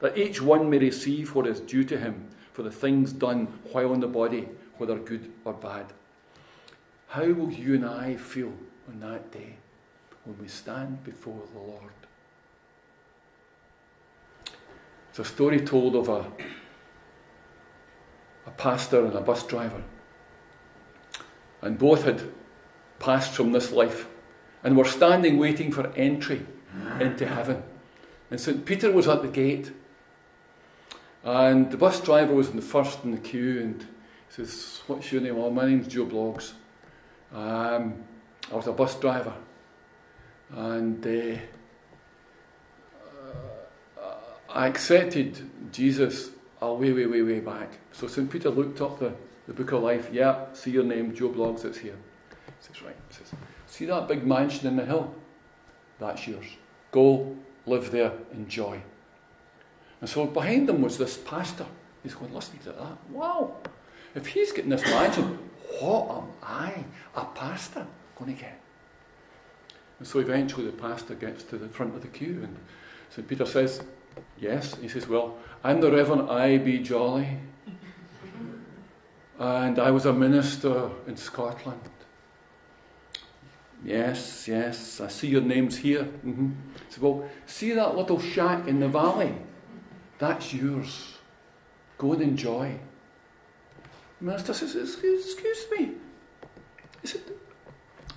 that 0.00 0.16
each 0.16 0.40
one 0.40 0.70
may 0.70 0.78
receive 0.78 1.34
what 1.34 1.46
is 1.46 1.60
due 1.60 1.84
to 1.84 1.98
him 1.98 2.28
for 2.54 2.62
the 2.62 2.70
things 2.70 3.12
done 3.12 3.48
while 3.70 3.92
in 3.92 4.00
the 4.00 4.06
body, 4.06 4.48
whether 4.78 4.98
good 4.98 5.30
or 5.44 5.52
bad. 5.52 5.92
How 7.08 7.26
will 7.26 7.52
you 7.52 7.74
and 7.74 7.84
I 7.84 8.16
feel 8.16 8.52
on 8.88 9.00
that 9.00 9.30
day 9.30 9.56
when 10.24 10.38
we 10.38 10.48
stand 10.48 11.04
before 11.04 11.42
the 11.52 11.60
Lord? 11.60 11.92
It's 15.10 15.18
a 15.18 15.24
story 15.24 15.60
told 15.60 15.96
of 15.96 16.08
a, 16.08 16.24
a 18.46 18.50
pastor 18.52 19.04
and 19.04 19.14
a 19.14 19.20
bus 19.20 19.46
driver. 19.46 19.82
And 21.60 21.78
both 21.78 22.04
had 22.04 22.22
passed 22.98 23.32
from 23.32 23.52
this 23.52 23.70
life 23.70 24.07
and 24.68 24.76
were 24.76 24.84
standing 24.84 25.38
waiting 25.38 25.72
for 25.72 25.86
entry 25.96 26.44
into 27.00 27.26
heaven. 27.26 27.62
And 28.30 28.38
St. 28.38 28.66
Peter 28.66 28.92
was 28.92 29.08
at 29.08 29.22
the 29.22 29.28
gate. 29.28 29.72
And 31.24 31.70
the 31.70 31.78
bus 31.78 32.02
driver 32.02 32.34
was 32.34 32.50
in 32.50 32.56
the 32.56 32.60
first 32.60 33.02
in 33.02 33.12
the 33.12 33.16
queue 33.16 33.62
and 33.62 33.80
he 33.80 33.86
says, 34.28 34.82
What's 34.86 35.10
your 35.10 35.22
name? 35.22 35.38
Oh, 35.38 35.48
my 35.48 35.64
name's 35.64 35.88
Joe 35.88 36.04
Bloggs. 36.04 36.52
Um, 37.32 37.94
I 38.52 38.56
was 38.56 38.66
a 38.66 38.72
bus 38.72 38.94
driver, 39.00 39.32
and 40.50 41.06
uh, 41.06 41.38
uh, 43.98 44.14
I 44.50 44.66
accepted 44.66 45.72
Jesus 45.72 46.28
a 46.60 46.74
way, 46.74 46.92
way, 46.92 47.06
way, 47.06 47.22
way 47.22 47.40
back. 47.40 47.70
So 47.92 48.06
St. 48.06 48.30
Peter 48.30 48.50
looked 48.50 48.82
up 48.82 48.98
the, 48.98 49.14
the 49.46 49.54
book 49.54 49.72
of 49.72 49.82
life. 49.82 50.10
Yeah, 50.12 50.52
see 50.52 50.72
your 50.72 50.84
name, 50.84 51.14
Joe 51.14 51.30
Bloggs, 51.30 51.64
it's 51.64 51.78
here. 51.78 51.96
He 52.60 52.66
says, 52.66 52.82
right. 52.82 52.96
He 53.08 53.14
says, 53.14 53.32
see 53.78 53.86
that 53.86 54.08
big 54.08 54.26
mansion 54.26 54.66
in 54.66 54.76
the 54.76 54.84
hill? 54.84 55.14
That's 56.00 56.26
yours. 56.26 56.46
Go, 56.90 57.36
live 57.64 57.90
there, 57.92 58.12
enjoy. 58.32 58.80
And 60.00 60.10
so 60.10 60.26
behind 60.26 60.68
them 60.68 60.82
was 60.82 60.98
this 60.98 61.16
pastor. 61.16 61.66
He's 62.02 62.14
going, 62.14 62.34
listen 62.34 62.58
to 62.58 62.72
that. 62.72 63.10
Wow. 63.10 63.56
If 64.14 64.26
he's 64.26 64.52
getting 64.52 64.70
this 64.70 64.84
mansion, 64.84 65.38
what 65.80 66.10
am 66.10 66.28
I, 66.42 66.84
a 67.14 67.24
pastor, 67.26 67.86
going 68.16 68.34
to 68.34 68.40
get? 68.40 68.60
And 69.98 70.08
so 70.08 70.18
eventually 70.18 70.66
the 70.66 70.72
pastor 70.72 71.14
gets 71.14 71.44
to 71.44 71.58
the 71.58 71.68
front 71.68 71.94
of 71.94 72.02
the 72.02 72.08
queue, 72.08 72.40
and 72.42 72.56
St. 73.10 73.26
Peter 73.26 73.46
says, 73.46 73.82
Yes. 74.40 74.74
He 74.76 74.88
says, 74.88 75.06
Well, 75.08 75.36
I'm 75.62 75.80
the 75.80 75.90
Reverend 75.90 76.30
I.B. 76.30 76.78
Jolly, 76.78 77.28
and 79.38 79.78
I 79.78 79.90
was 79.90 80.06
a 80.06 80.12
minister 80.12 80.90
in 81.06 81.16
Scotland. 81.16 81.80
Yes, 83.84 84.48
yes, 84.48 85.00
I 85.00 85.08
see 85.08 85.28
your 85.28 85.40
name's 85.40 85.78
here. 85.78 86.04
Mm-hmm. 86.04 86.50
Well, 87.00 87.28
see 87.46 87.72
that 87.72 87.96
little 87.96 88.20
shack 88.20 88.66
in 88.66 88.80
the 88.80 88.88
valley? 88.88 89.34
That's 90.18 90.52
yours. 90.52 91.14
Go 91.96 92.12
and 92.12 92.22
enjoy. 92.22 92.78
Minister 94.20 94.52
says, 94.52 94.74
excuse, 94.74 95.32
excuse 95.32 95.66
me. 95.70 95.92
He 97.02 97.08
said, 97.08 97.22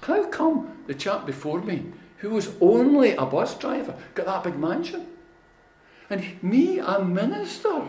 how 0.02 0.26
come 0.28 0.78
the 0.88 0.96
chap 0.96 1.28
before 1.28 1.62
me, 1.62 1.86
who 2.18 2.32
was 2.32 2.52
only 2.60 3.16
a 3.16 3.26
bus 3.26 3.56
driver, 3.58 3.96
got 4.16 4.26
that 4.26 4.44
big 4.44 4.58
mansion? 4.58 5.06
And 6.10 6.42
me, 6.44 6.80
a 6.80 7.04
minister, 7.04 7.84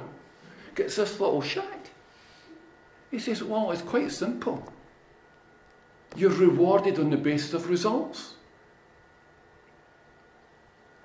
gets 0.75 0.97
this 0.97 1.19
little 1.19 1.41
shack. 1.41 1.91
He 3.11 3.19
says, 3.19 3.43
well, 3.43 3.73
it's 3.73 3.83
quite 3.83 4.13
simple. 4.13 4.73
You're 6.17 6.31
rewarded 6.31 6.99
on 6.99 7.11
the 7.11 7.17
basis 7.17 7.55
of 7.55 7.69
results. 7.69 8.35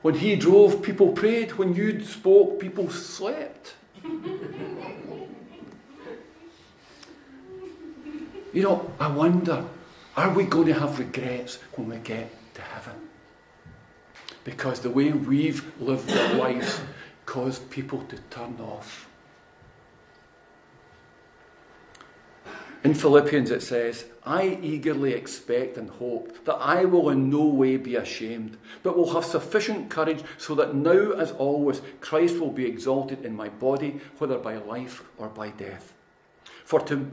When 0.01 0.15
he 0.15 0.35
drove, 0.35 0.81
people 0.81 1.09
prayed. 1.13 1.53
When 1.53 1.73
you 1.73 2.03
spoke, 2.03 2.59
people 2.59 2.89
slept. 2.89 3.75
You 8.53 8.63
know, 8.63 8.91
I 8.99 9.07
wonder, 9.07 9.65
are 10.15 10.33
we 10.33 10.45
going 10.45 10.65
to 10.67 10.73
have 10.73 10.97
regrets 10.97 11.59
when 11.75 11.89
we 11.89 11.97
get 11.97 12.31
to 12.55 12.61
heaven? 12.61 12.95
Because 14.43 14.79
the 14.79 14.89
way 14.89 15.11
we've 15.11 15.63
lived 15.79 16.11
our 16.11 16.33
lives 16.33 16.79
caused 17.25 17.69
people 17.69 18.01
to 18.09 18.17
turn 18.31 18.57
off. 18.59 19.06
In 22.87 22.93
Philippians 22.93 23.51
it 23.51 23.61
says, 23.61 24.05
I 24.25 24.59
eagerly 24.61 25.11
expect 25.11 25.75
and 25.75 25.89
hope 25.89 26.45
that 26.45 26.55
I 26.55 26.85
will 26.85 27.09
in 27.09 27.29
no 27.29 27.43
way 27.43 27.75
be 27.75 27.97
ashamed, 27.97 28.55
but 28.81 28.95
will 28.95 29.13
have 29.13 29.25
sufficient 29.25 29.89
courage 29.89 30.23
so 30.37 30.55
that 30.55 30.73
now, 30.73 31.11
as 31.11 31.33
always, 31.33 31.81
Christ 31.99 32.39
will 32.39 32.49
be 32.49 32.65
exalted 32.65 33.25
in 33.25 33.35
my 33.35 33.49
body, 33.49 33.99
whether 34.19 34.37
by 34.37 34.55
life 34.55 35.03
or 35.17 35.27
by 35.27 35.49
death. 35.49 35.93
For 36.63 36.79
to, 36.85 37.11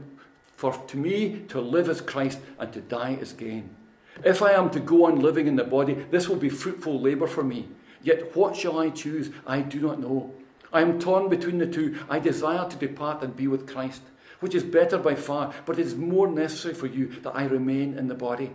for 0.55 0.71
to 0.71 0.95
me, 0.95 1.41
to 1.49 1.59
live 1.59 1.89
is 1.89 1.99
Christ 1.99 2.39
and 2.57 2.71
to 2.71 2.79
die 2.79 3.17
is 3.19 3.33
gain. 3.33 3.75
If 4.23 4.41
I 4.41 4.53
am 4.53 4.69
to 4.69 4.79
go 4.79 5.07
on 5.07 5.19
living 5.19 5.45
in 5.45 5.57
the 5.57 5.65
body, 5.65 5.95
this 6.09 6.29
will 6.29 6.37
be 6.37 6.47
fruitful 6.47 7.01
labour 7.01 7.27
for 7.27 7.43
me. 7.43 7.67
Yet 8.01 8.33
what 8.33 8.55
shall 8.55 8.79
I 8.79 8.91
choose? 8.91 9.29
I 9.45 9.59
do 9.59 9.81
not 9.81 9.99
know. 9.99 10.33
I 10.71 10.79
am 10.79 11.01
torn 11.01 11.27
between 11.27 11.57
the 11.57 11.67
two. 11.67 11.99
I 12.09 12.19
desire 12.19 12.65
to 12.69 12.77
depart 12.77 13.21
and 13.21 13.35
be 13.35 13.47
with 13.47 13.67
Christ 13.67 14.03
which 14.45 14.53
is 14.53 14.63
better 14.63 14.99
by 14.99 15.15
far, 15.15 15.51
but 15.65 15.79
it 15.79 15.87
is 15.87 15.95
more 15.95 16.27
necessary 16.27 16.75
for 16.75 16.85
you 16.85 17.07
that 17.23 17.35
I 17.35 17.45
remain 17.45 17.97
in 17.97 18.07
the 18.07 18.13
body. 18.13 18.51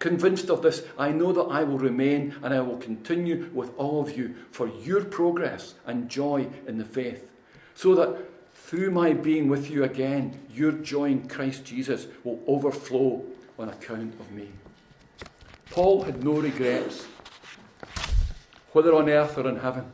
Convinced 0.00 0.50
of 0.50 0.60
this, 0.60 0.82
I 0.98 1.12
know 1.12 1.30
that 1.30 1.52
I 1.52 1.62
will 1.62 1.78
remain 1.78 2.34
and 2.42 2.52
I 2.52 2.62
will 2.62 2.78
continue 2.78 3.48
with 3.54 3.70
all 3.76 4.02
of 4.02 4.18
you 4.18 4.34
for 4.50 4.66
your 4.66 5.04
progress 5.04 5.74
and 5.86 6.08
joy 6.08 6.48
in 6.66 6.78
the 6.78 6.84
faith, 6.84 7.30
so 7.76 7.94
that 7.94 8.28
through 8.52 8.90
my 8.90 9.12
being 9.12 9.48
with 9.48 9.70
you 9.70 9.84
again, 9.84 10.40
your 10.52 10.72
joy 10.72 11.04
in 11.04 11.28
Christ 11.28 11.64
Jesus 11.64 12.08
will 12.24 12.42
overflow 12.48 13.24
on 13.56 13.68
account 13.68 14.18
of 14.18 14.32
me. 14.32 14.48
Paul 15.70 16.02
had 16.02 16.24
no 16.24 16.32
regrets, 16.32 17.06
whether 18.72 18.92
on 18.96 19.08
earth 19.08 19.38
or 19.38 19.48
in 19.48 19.60
heaven. 19.60 19.92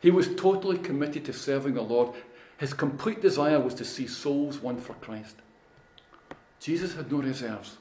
He 0.00 0.10
was 0.10 0.34
totally 0.34 0.78
committed 0.78 1.24
to 1.26 1.32
serving 1.32 1.74
the 1.74 1.82
Lord 1.82 2.16
his 2.58 2.72
complete 2.72 3.20
desire 3.20 3.60
was 3.60 3.74
to 3.74 3.84
see 3.84 4.06
souls 4.06 4.60
won 4.60 4.78
for 4.78 4.94
Christ. 4.94 5.36
Jesus 6.60 6.94
had 6.94 7.10
no 7.10 7.18
reserves. 7.18 7.78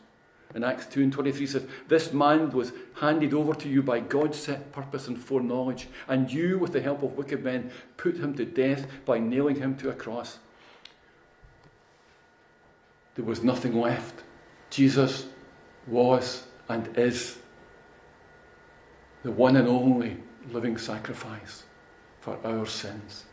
In 0.55 0.63
Acts 0.63 0.86
2 0.88 1.03
and 1.03 1.13
23 1.13 1.47
says, 1.47 1.65
This 1.88 2.13
man 2.13 2.51
was 2.51 2.73
handed 2.99 3.33
over 3.33 3.53
to 3.55 3.69
you 3.69 3.81
by 3.81 3.99
God's 3.99 4.38
set 4.38 4.71
purpose 4.71 5.07
and 5.07 5.17
foreknowledge, 5.17 5.88
and 6.07 6.31
you, 6.31 6.59
with 6.59 6.73
the 6.73 6.81
help 6.81 7.01
of 7.01 7.17
wicked 7.17 7.43
men, 7.43 7.71
put 7.97 8.17
him 8.17 8.36
to 8.36 8.45
death 8.45 8.86
by 9.05 9.17
nailing 9.19 9.55
him 9.55 9.75
to 9.77 9.89
a 9.89 9.93
cross. 9.93 10.38
There 13.15 13.25
was 13.25 13.43
nothing 13.43 13.79
left. 13.79 14.23
Jesus 14.69 15.27
was 15.88 16.43
and 16.69 16.97
is 16.97 17.38
the 19.23 19.31
one 19.31 19.55
and 19.55 19.67
only 19.67 20.17
living 20.51 20.77
sacrifice 20.77 21.63
for 22.19 22.38
our 22.43 22.65
sins. 22.65 23.25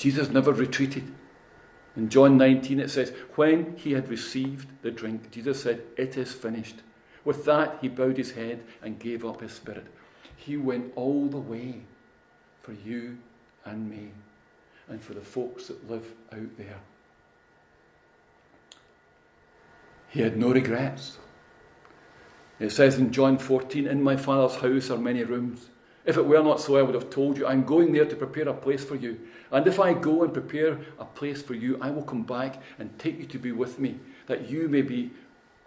Jesus 0.00 0.30
never 0.30 0.54
retreated. 0.54 1.12
In 1.94 2.08
John 2.08 2.38
19, 2.38 2.80
it 2.80 2.90
says, 2.90 3.12
When 3.34 3.76
he 3.76 3.92
had 3.92 4.08
received 4.08 4.66
the 4.80 4.90
drink, 4.90 5.30
Jesus 5.30 5.62
said, 5.62 5.82
It 5.98 6.16
is 6.16 6.32
finished. 6.32 6.76
With 7.22 7.44
that, 7.44 7.76
he 7.82 7.88
bowed 7.88 8.16
his 8.16 8.32
head 8.32 8.64
and 8.80 8.98
gave 8.98 9.26
up 9.26 9.42
his 9.42 9.52
spirit. 9.52 9.86
He 10.36 10.56
went 10.56 10.94
all 10.96 11.26
the 11.26 11.36
way 11.36 11.82
for 12.62 12.72
you 12.72 13.18
and 13.66 13.90
me 13.90 14.12
and 14.88 15.02
for 15.02 15.12
the 15.12 15.20
folks 15.20 15.66
that 15.66 15.90
live 15.90 16.14
out 16.32 16.56
there. 16.56 16.80
He 20.08 20.22
had 20.22 20.38
no 20.38 20.50
regrets. 20.50 21.18
It 22.58 22.70
says 22.70 22.96
in 22.96 23.12
John 23.12 23.36
14, 23.36 23.86
In 23.86 24.02
my 24.02 24.16
Father's 24.16 24.62
house 24.62 24.90
are 24.90 24.98
many 24.98 25.24
rooms. 25.24 25.68
If 26.04 26.16
it 26.16 26.26
were 26.26 26.42
not 26.42 26.60
so, 26.60 26.76
I 26.76 26.82
would 26.82 26.94
have 26.94 27.10
told 27.10 27.36
you, 27.36 27.46
I'm 27.46 27.64
going 27.64 27.92
there 27.92 28.06
to 28.06 28.16
prepare 28.16 28.48
a 28.48 28.54
place 28.54 28.84
for 28.84 28.94
you. 28.94 29.20
And 29.52 29.66
if 29.66 29.78
I 29.78 29.92
go 29.92 30.22
and 30.22 30.32
prepare 30.32 30.78
a 30.98 31.04
place 31.04 31.42
for 31.42 31.54
you, 31.54 31.78
I 31.80 31.90
will 31.90 32.02
come 32.02 32.22
back 32.22 32.62
and 32.78 32.98
take 32.98 33.18
you 33.18 33.26
to 33.26 33.38
be 33.38 33.52
with 33.52 33.78
me, 33.78 33.98
that 34.26 34.48
you 34.48 34.68
may 34.68 34.82
be 34.82 35.10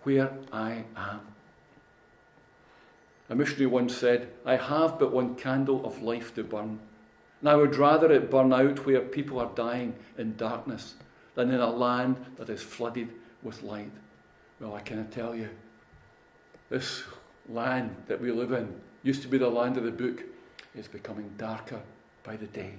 where 0.03 0.31
I 0.51 0.85
am. 0.95 1.21
A 3.29 3.35
missionary 3.35 3.67
once 3.67 3.95
said, 3.95 4.29
I 4.45 4.57
have 4.57 4.99
but 4.99 5.13
one 5.13 5.35
candle 5.35 5.85
of 5.85 6.01
life 6.01 6.33
to 6.35 6.43
burn, 6.43 6.79
and 7.39 7.49
I 7.49 7.55
would 7.55 7.75
rather 7.75 8.11
it 8.11 8.31
burn 8.31 8.53
out 8.53 8.85
where 8.85 9.01
people 9.01 9.39
are 9.39 9.51
dying 9.55 9.95
in 10.17 10.35
darkness 10.35 10.95
than 11.35 11.51
in 11.51 11.59
a 11.59 11.69
land 11.69 12.17
that 12.37 12.49
is 12.49 12.61
flooded 12.61 13.09
with 13.41 13.63
light. 13.63 13.91
Well, 14.59 14.75
I 14.75 14.81
cannot 14.81 15.11
tell 15.11 15.35
you, 15.35 15.49
this 16.69 17.03
land 17.47 17.95
that 18.07 18.21
we 18.21 18.31
live 18.31 18.51
in 18.51 18.73
used 19.03 19.21
to 19.21 19.27
be 19.27 19.37
the 19.37 19.49
land 19.49 19.77
of 19.77 19.83
the 19.83 19.91
book 19.91 20.23
is 20.75 20.87
becoming 20.87 21.31
darker 21.37 21.81
by 22.23 22.35
the 22.35 22.47
day. 22.47 22.73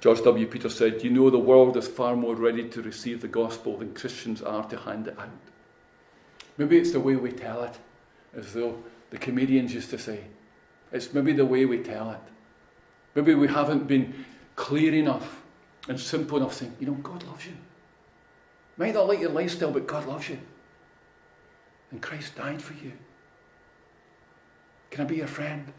George 0.00 0.22
W. 0.22 0.46
Peter 0.46 0.70
said, 0.70 1.04
You 1.04 1.10
know, 1.10 1.28
the 1.28 1.38
world 1.38 1.76
is 1.76 1.86
far 1.86 2.16
more 2.16 2.34
ready 2.34 2.68
to 2.70 2.82
receive 2.82 3.20
the 3.20 3.28
gospel 3.28 3.76
than 3.76 3.94
Christians 3.94 4.40
are 4.40 4.64
to 4.64 4.78
hand 4.78 5.08
it 5.08 5.18
out. 5.18 5.28
Maybe 6.56 6.78
it's 6.78 6.92
the 6.92 7.00
way 7.00 7.16
we 7.16 7.32
tell 7.32 7.62
it, 7.62 7.78
as 8.34 8.54
though 8.54 8.82
the 9.10 9.18
comedians 9.18 9.74
used 9.74 9.90
to 9.90 9.98
say. 9.98 10.24
It's 10.90 11.12
maybe 11.12 11.32
the 11.32 11.44
way 11.44 11.66
we 11.66 11.78
tell 11.78 12.10
it. 12.10 12.20
Maybe 13.14 13.34
we 13.34 13.48
haven't 13.48 13.86
been 13.86 14.24
clear 14.56 14.94
enough 14.94 15.42
and 15.88 16.00
simple 16.00 16.38
enough 16.38 16.54
saying, 16.54 16.74
You 16.80 16.86
know, 16.86 16.94
God 16.94 17.22
loves 17.24 17.46
you. 17.46 17.52
Might 18.78 18.94
not 18.94 19.08
like 19.08 19.20
your 19.20 19.30
lifestyle, 19.30 19.70
but 19.70 19.86
God 19.86 20.06
loves 20.06 20.30
you. 20.30 20.38
And 21.90 22.00
Christ 22.00 22.36
died 22.36 22.62
for 22.62 22.72
you. 22.82 22.92
Can 24.90 25.04
I 25.04 25.08
be 25.08 25.16
your 25.16 25.26
friend? 25.26 25.72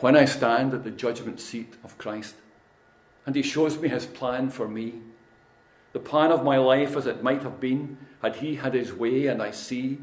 When 0.00 0.16
I 0.16 0.24
stand 0.24 0.74
at 0.74 0.84
the 0.84 0.90
judgment 0.90 1.40
seat 1.40 1.74
of 1.82 1.96
Christ 1.96 2.34
and 3.24 3.34
He 3.34 3.42
shows 3.42 3.78
me 3.78 3.88
His 3.88 4.06
plan 4.06 4.50
for 4.50 4.68
me, 4.68 4.94
the 5.92 6.00
plan 6.00 6.30
of 6.30 6.44
my 6.44 6.58
life 6.58 6.96
as 6.96 7.06
it 7.06 7.22
might 7.22 7.42
have 7.42 7.60
been 7.60 7.96
had 8.22 8.36
He 8.36 8.56
had 8.56 8.74
His 8.74 8.92
way, 8.92 9.26
and 9.26 9.42
I 9.42 9.52
see 9.52 9.98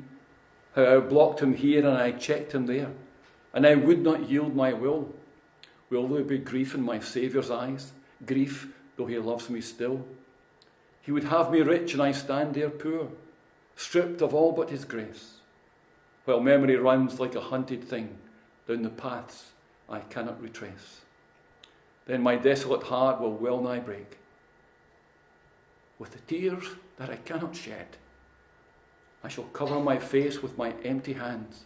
how 0.75 0.97
I 0.97 0.99
blocked 0.99 1.41
Him 1.41 1.53
here 1.53 1.87
and 1.87 1.97
I 1.97 2.11
checked 2.11 2.53
Him 2.53 2.65
there, 2.65 2.91
and 3.53 3.67
I 3.67 3.75
would 3.75 4.01
not 4.01 4.29
yield 4.29 4.55
my 4.55 4.73
will, 4.73 5.13
will 5.89 6.07
there 6.07 6.23
be 6.23 6.39
grief 6.39 6.73
in 6.73 6.81
my 6.81 6.99
Saviour's 6.99 7.51
eyes? 7.51 7.91
Grief, 8.25 8.73
though 8.97 9.05
He 9.05 9.19
loves 9.19 9.49
me 9.49 9.61
still. 9.61 10.05
He 11.01 11.11
would 11.11 11.25
have 11.25 11.51
me 11.51 11.61
rich, 11.61 11.93
and 11.93 12.01
I 12.01 12.13
stand 12.13 12.55
there 12.55 12.69
poor, 12.69 13.09
stripped 13.75 14.21
of 14.21 14.33
all 14.33 14.51
but 14.51 14.69
His 14.69 14.85
grace, 14.85 15.37
while 16.25 16.39
memory 16.39 16.75
runs 16.75 17.19
like 17.19 17.35
a 17.35 17.41
hunted 17.41 17.83
thing 17.83 18.17
down 18.67 18.81
the 18.81 18.89
paths 18.89 19.51
I 19.89 19.99
cannot 19.99 20.41
retrace. 20.41 21.01
Then 22.05 22.21
my 22.21 22.35
desolate 22.35 22.83
heart 22.83 23.19
will 23.19 23.33
well 23.33 23.61
nigh 23.61 23.79
break. 23.79 24.17
With 25.99 26.11
the 26.11 26.19
tears 26.19 26.65
that 26.97 27.09
I 27.09 27.17
cannot 27.17 27.55
shed, 27.55 27.97
I 29.23 29.29
shall 29.29 29.45
cover 29.45 29.79
my 29.79 29.99
face 29.99 30.41
with 30.41 30.57
my 30.57 30.73
empty 30.83 31.13
hands. 31.13 31.63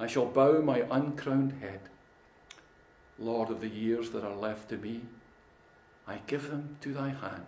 I 0.00 0.06
shall 0.06 0.26
bow 0.26 0.60
my 0.60 0.84
uncrowned 0.90 1.54
head. 1.60 1.80
Lord 3.18 3.50
of 3.50 3.60
the 3.60 3.68
years 3.68 4.10
that 4.10 4.24
are 4.24 4.34
left 4.34 4.68
to 4.70 4.76
me, 4.76 5.02
I 6.06 6.20
give 6.26 6.50
them 6.50 6.76
to 6.80 6.92
thy 6.92 7.08
hand. 7.08 7.46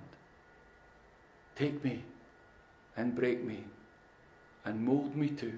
Take 1.56 1.84
me 1.84 2.02
and 2.96 3.14
break 3.14 3.42
me 3.42 3.64
and 4.64 4.84
mould 4.84 5.16
me 5.16 5.28
to 5.28 5.52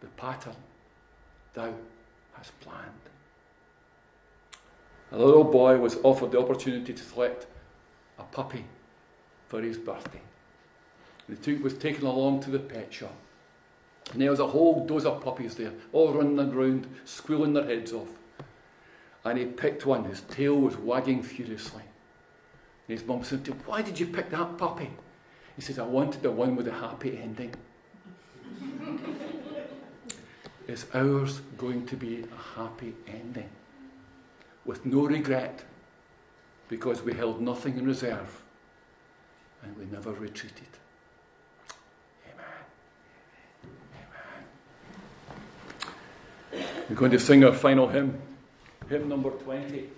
the 0.00 0.08
pattern 0.08 0.56
thou 1.54 1.72
hast 2.34 2.58
planned. 2.60 2.90
A 5.12 5.18
little 5.18 5.44
boy 5.44 5.76
was 5.76 5.98
offered 6.02 6.32
the 6.32 6.40
opportunity 6.40 6.92
to 6.92 7.02
select 7.02 7.46
a 8.18 8.22
puppy 8.22 8.64
for 9.48 9.60
his 9.60 9.76
birthday. 9.76 10.20
The 11.28 11.50
He 11.50 11.58
was 11.58 11.74
taken 11.74 12.06
along 12.06 12.40
to 12.40 12.50
the 12.50 12.58
pet 12.58 12.92
shop. 12.92 13.14
And 14.12 14.20
there 14.20 14.30
was 14.30 14.40
a 14.40 14.46
whole 14.46 14.84
dozen 14.84 15.12
of 15.12 15.22
puppies 15.22 15.54
there, 15.54 15.72
all 15.92 16.12
running 16.12 16.38
around, 16.38 16.86
squealing 17.04 17.52
their 17.52 17.64
heads 17.64 17.92
off. 17.92 18.08
And 19.24 19.38
he 19.38 19.44
picked 19.44 19.86
one, 19.86 20.04
his 20.04 20.22
tail 20.22 20.56
was 20.56 20.76
wagging 20.76 21.22
furiously. 21.22 21.82
And 22.88 22.98
his 22.98 23.06
mum 23.06 23.22
said 23.22 23.44
to 23.44 23.52
him, 23.52 23.60
Why 23.64 23.82
did 23.82 24.00
you 24.00 24.06
pick 24.06 24.30
that 24.30 24.58
puppy? 24.58 24.90
He 25.56 25.62
says, 25.62 25.78
I 25.78 25.84
wanted 25.84 26.22
the 26.22 26.30
one 26.30 26.56
with 26.56 26.66
a 26.68 26.72
happy 26.72 27.18
ending. 27.22 27.54
Is 30.66 30.86
ours 30.94 31.40
going 31.58 31.86
to 31.86 31.96
be 31.96 32.24
a 32.24 32.60
happy 32.60 32.94
ending? 33.06 33.50
With 34.64 34.86
no 34.86 35.06
regret, 35.06 35.64
because 36.68 37.02
we 37.02 37.12
held 37.12 37.40
nothing 37.40 37.76
in 37.76 37.86
reserve 37.86 38.42
and 39.62 39.76
we 39.76 39.84
never 39.86 40.12
retreated. 40.12 40.68
Amen. 42.32 42.46
Amen. 46.52 46.64
We're 46.88 46.96
going 46.96 47.10
to 47.10 47.18
sing 47.18 47.44
our 47.44 47.52
final 47.52 47.88
hymn, 47.88 48.18
hymn 48.88 49.08
number 49.08 49.30
20. 49.30 49.88